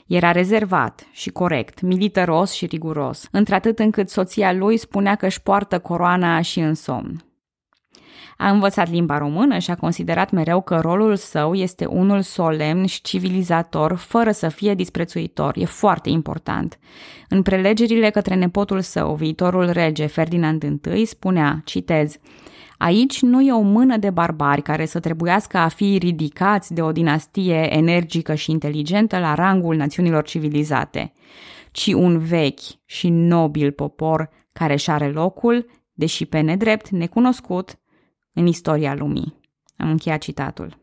Era 0.09 0.31
rezervat 0.31 1.07
și 1.11 1.29
corect, 1.29 1.81
militaros 1.81 2.51
și 2.51 2.65
riguros, 2.65 3.27
într-atât 3.31 3.79
încât 3.79 4.09
soția 4.09 4.53
lui 4.53 4.77
spunea 4.77 5.15
că 5.15 5.25
își 5.25 5.41
poartă 5.41 5.79
coroana 5.79 6.41
și 6.41 6.59
în 6.59 6.73
somn. 6.73 7.23
A 8.37 8.49
învățat 8.49 8.89
limba 8.89 9.17
română 9.17 9.57
și 9.57 9.71
a 9.71 9.75
considerat 9.75 10.31
mereu 10.31 10.61
că 10.61 10.79
rolul 10.79 11.15
său 11.15 11.53
este 11.53 11.85
unul 11.85 12.21
solemn 12.21 12.85
și 12.85 13.01
civilizator, 13.01 13.95
fără 13.95 14.31
să 14.31 14.47
fie 14.47 14.73
disprețuitor. 14.73 15.53
E 15.57 15.65
foarte 15.65 16.09
important. 16.09 16.79
În 17.27 17.41
prelegerile 17.41 18.09
către 18.09 18.35
nepotul 18.35 18.81
său, 18.81 19.15
viitorul 19.15 19.69
rege 19.69 20.05
Ferdinand 20.05 20.63
I, 20.95 21.05
spunea, 21.05 21.61
citez, 21.65 22.15
Aici 22.79 23.21
nu 23.21 23.41
e 23.41 23.51
o 23.51 23.61
mână 23.61 23.97
de 23.97 24.09
barbari 24.09 24.61
care 24.61 24.85
să 24.85 24.99
trebuiască 24.99 25.57
a 25.57 25.67
fi 25.67 25.97
ridicați 25.97 26.73
de 26.73 26.81
o 26.81 26.91
dinastie 26.91 27.73
energică 27.73 28.35
și 28.35 28.51
inteligentă 28.51 29.19
la 29.19 29.33
rangul 29.33 29.75
națiunilor 29.75 30.23
civilizate, 30.23 31.13
ci 31.71 31.93
un 31.93 32.19
vechi 32.19 32.85
și 32.85 33.09
nobil 33.09 33.71
popor 33.71 34.29
care 34.51 34.75
și 34.75 34.89
are 34.89 35.11
locul, 35.11 35.65
deși 35.93 36.25
pe 36.25 36.39
nedrept, 36.39 36.89
necunoscut, 36.89 37.79
în 38.33 38.47
istoria 38.47 38.93
lumii. 38.93 39.39
Am 39.77 39.89
încheiat 39.89 40.21
citatul. 40.21 40.78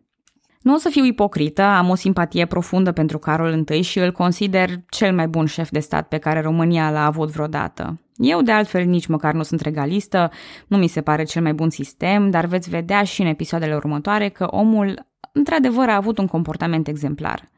Nu 0.67 0.75
o 0.75 0.77
să 0.77 0.89
fiu 0.89 1.05
ipocrită, 1.05 1.63
am 1.63 1.89
o 1.89 1.95
simpatie 1.95 2.47
profundă 2.47 2.93
pentru 2.93 3.19
Carol 3.19 3.65
I 3.69 3.83
și 3.83 3.99
îl 3.99 4.13
consider 4.13 4.71
cel 4.89 5.15
mai 5.15 5.29
bun 5.29 5.47
șef 5.47 5.71
de 5.71 5.79
stat 5.79 6.09
pe 6.09 6.19
care 6.19 6.41
România 6.41 6.91
l-a 6.91 7.05
avut 7.05 7.31
vreodată. 7.31 8.01
Eu, 8.17 8.43
de 8.43 8.53
altfel, 8.53 8.85
nici 8.85 9.07
măcar 9.07 9.35
nu 9.35 9.43
sunt 9.43 9.61
regalistă, 9.61 10.31
nu 10.67 10.77
mi 10.77 10.87
se 10.87 11.01
pare 11.01 11.25
cel 11.25 11.43
mai 11.43 11.55
bun 11.55 11.71
sistem, 11.71 12.31
dar 12.31 12.47
veți 12.47 12.71
vedea 12.71 13.03
și 13.03 13.21
în 13.21 13.27
episoadele 13.27 13.75
următoare 13.75 14.29
că 14.29 14.47
omul, 14.51 15.07
într-adevăr, 15.33 15.89
a 15.89 15.97
avut 15.97 16.19
un 16.19 16.27
comportament 16.27 16.89
exemplar. 16.89 17.51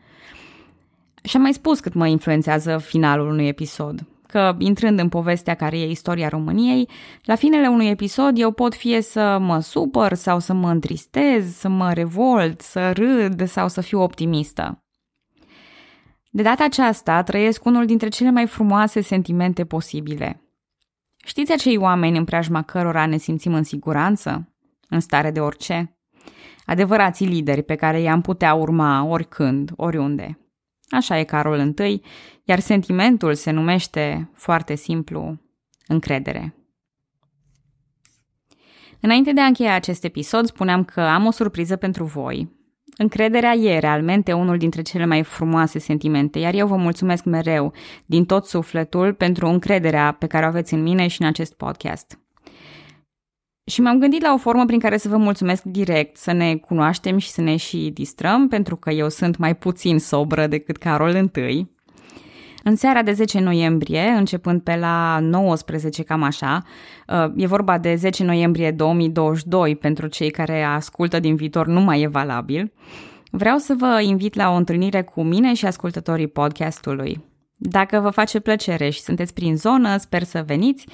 Și 1.23 1.37
am 1.37 1.43
mai 1.43 1.53
spus 1.53 1.81
cât 1.81 1.95
mă 1.95 2.07
influențează 2.07 2.79
finalul 2.79 3.29
unui 3.29 3.47
episod 3.47 4.07
că, 4.29 4.55
intrând 4.59 4.99
în 4.99 5.09
povestea 5.09 5.55
care 5.55 5.79
e 5.79 5.91
istoria 5.91 6.29
României, 6.29 6.89
la 7.23 7.35
finele 7.35 7.67
unui 7.67 7.89
episod 7.89 8.39
eu 8.39 8.51
pot 8.51 8.75
fie 8.75 9.01
să 9.01 9.39
mă 9.41 9.61
supăr 9.61 10.15
sau 10.15 10.39
să 10.39 10.53
mă 10.53 10.71
întristez, 10.71 11.55
să 11.55 11.69
mă 11.69 11.93
revolt, 11.93 12.61
să 12.61 12.93
râd 12.93 13.49
sau 13.49 13.69
să 13.69 13.81
fiu 13.81 14.01
optimistă. 14.03 14.83
De 16.31 16.43
data 16.43 16.65
aceasta 16.65 17.23
trăiesc 17.23 17.65
unul 17.65 17.87
dintre 17.87 18.09
cele 18.09 18.31
mai 18.31 18.47
frumoase 18.47 19.01
sentimente 19.01 19.65
posibile. 19.65 20.43
Știți 21.25 21.53
acei 21.53 21.77
oameni 21.77 22.19
în 22.19 22.25
preajma 22.25 22.63
cărora 22.63 23.07
ne 23.07 23.17
simțim 23.17 23.55
în 23.55 23.63
siguranță? 23.63 24.55
În 24.89 25.01
stare 25.01 25.31
de 25.31 25.41
orice? 25.41 25.99
Adevărații 26.65 27.27
lideri 27.27 27.63
pe 27.63 27.75
care 27.75 28.01
i-am 28.01 28.21
putea 28.21 28.55
urma 28.55 29.05
oricând, 29.05 29.73
oriunde. 29.77 30.39
Așa 30.91 31.19
e 31.19 31.25
Carol 31.25 31.75
I, 31.79 32.03
iar 32.45 32.59
sentimentul 32.59 33.35
se 33.35 33.51
numește 33.51 34.31
foarte 34.35 34.75
simplu 34.75 35.41
încredere. 35.87 36.55
Înainte 39.01 39.33
de 39.33 39.41
a 39.41 39.45
încheia 39.45 39.75
acest 39.75 40.05
episod, 40.05 40.47
spuneam 40.47 40.85
că 40.85 41.01
am 41.01 41.27
o 41.27 41.31
surpriză 41.31 41.77
pentru 41.77 42.05
voi. 42.05 42.57
Încrederea 42.97 43.55
e 43.55 43.79
realmente 43.79 44.33
unul 44.33 44.59
dintre 44.59 44.83
cele 44.83 45.05
mai 45.05 45.23
frumoase 45.23 45.79
sentimente, 45.79 46.39
iar 46.39 46.55
eu 46.55 46.67
vă 46.67 46.77
mulțumesc 46.77 47.25
mereu, 47.25 47.73
din 48.07 48.25
tot 48.25 48.47
sufletul, 48.47 49.15
pentru 49.15 49.47
încrederea 49.47 50.13
pe 50.13 50.27
care 50.27 50.45
o 50.45 50.49
aveți 50.49 50.75
în 50.75 50.83
mine 50.83 51.07
și 51.07 51.21
în 51.23 51.27
acest 51.27 51.55
podcast. 51.55 52.19
Și 53.69 53.81
m-am 53.81 53.99
gândit 53.99 54.23
la 54.23 54.33
o 54.33 54.37
formă 54.37 54.65
prin 54.65 54.79
care 54.79 54.97
să 54.97 55.09
vă 55.09 55.17
mulțumesc 55.17 55.63
direct, 55.63 56.17
să 56.17 56.33
ne 56.33 56.57
cunoaștem 56.57 57.19
și 57.19 57.29
să 57.29 57.41
ne 57.41 57.57
și 57.57 57.91
distrăm, 57.95 58.49
pentru 58.49 58.77
că 58.77 58.91
eu 58.91 59.09
sunt 59.09 59.37
mai 59.37 59.57
puțin 59.57 59.99
sobră 59.99 60.47
decât 60.47 60.77
Carol 60.77 61.15
I. 61.35 61.67
În 62.63 62.77
seara 62.77 63.03
de 63.03 63.13
10 63.13 63.41
noiembrie, 63.41 64.01
începând 64.01 64.61
pe 64.61 64.77
la 64.77 65.19
19, 65.21 66.03
cam 66.03 66.23
așa, 66.23 66.63
uh, 67.09 67.33
e 67.37 67.47
vorba 67.47 67.79
de 67.79 67.95
10 67.95 68.25
noiembrie 68.25 68.71
2022 68.71 69.77
pentru 69.77 70.07
cei 70.07 70.31
care 70.31 70.63
ascultă 70.63 71.21
din 71.21 71.37
viitor, 71.37 71.67
nu 71.67 71.81
mai 71.81 72.01
e 72.01 72.07
valabil, 72.07 72.73
vreau 73.31 73.59
să 73.59 73.75
vă 73.79 74.01
invit 74.03 74.35
la 74.35 74.51
o 74.51 74.55
întâlnire 74.55 75.03
cu 75.03 75.23
mine 75.23 75.55
și 75.55 75.67
ascultătorii 75.67 76.27
podcastului. 76.27 77.25
Dacă 77.61 78.01
vă 78.01 78.11
face 78.11 78.41
plăcere 78.41 78.91
și 78.91 79.01
sunteți 79.01 79.35
prin 79.35 79.57
zonă, 79.57 79.97
sper 79.97 80.23
să 80.23 80.43
veniți. 80.47 80.87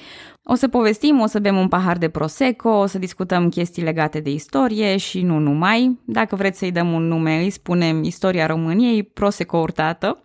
O 0.43 0.55
să 0.55 0.67
povestim, 0.67 1.19
o 1.19 1.25
să 1.25 1.39
bem 1.39 1.57
un 1.57 1.67
pahar 1.67 1.97
de 1.97 2.09
prosecco, 2.09 2.69
o 2.69 2.85
să 2.85 2.99
discutăm 2.99 3.49
chestii 3.49 3.83
legate 3.83 4.19
de 4.19 4.29
istorie 4.29 4.97
și 4.97 5.21
nu 5.21 5.39
numai. 5.39 5.99
Dacă 6.05 6.35
vreți 6.35 6.57
să-i 6.57 6.71
dăm 6.71 6.91
un 6.91 7.07
nume, 7.07 7.37
îi 7.37 7.49
spunem 7.49 8.03
Istoria 8.03 8.45
României, 8.45 9.03
Prosecco 9.03 9.57
Urtată. 9.57 10.19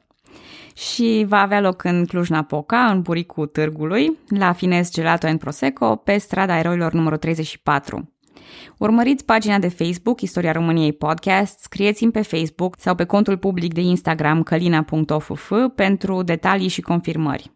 Și 0.75 1.25
va 1.29 1.41
avea 1.41 1.61
loc 1.61 1.85
în 1.85 2.05
Cluj-Napoca, 2.05 2.91
în 2.91 3.01
buricul 3.01 3.47
târgului, 3.47 4.17
la 4.29 4.53
Fines 4.53 4.93
Gelato 4.93 5.27
and 5.27 5.39
Prosecco, 5.39 5.97
pe 5.97 6.19
strada 6.19 6.59
Eroilor 6.59 6.93
numărul 6.93 7.19
34. 7.19 8.13
Urmăriți 8.79 9.25
pagina 9.25 9.59
de 9.59 9.69
Facebook 9.69 10.21
Istoria 10.21 10.53
României 10.53 10.93
Podcast, 10.93 11.59
scrieți-mi 11.59 12.13
pe 12.13 12.23
Facebook 12.23 12.75
sau 12.79 12.95
pe 12.95 13.05
contul 13.05 13.39
public 13.39 13.73
de 13.73 13.81
Instagram 13.81 14.43
călina.off 14.43 15.53
pentru 15.75 16.23
detalii 16.23 16.69
și 16.69 16.81
confirmări. 16.81 17.51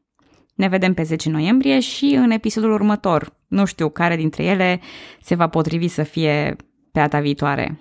Ne 0.54 0.68
vedem 0.68 0.94
pe 0.94 1.02
10 1.02 1.30
noiembrie 1.30 1.80
și 1.80 2.14
în 2.16 2.30
episodul 2.30 2.72
următor. 2.72 3.36
Nu 3.48 3.64
știu 3.64 3.88
care 3.88 4.16
dintre 4.16 4.44
ele 4.44 4.80
se 5.20 5.34
va 5.34 5.48
potrivi 5.48 5.88
să 5.88 6.02
fie 6.02 6.56
pe 6.92 7.00
data 7.00 7.20
viitoare. 7.20 7.78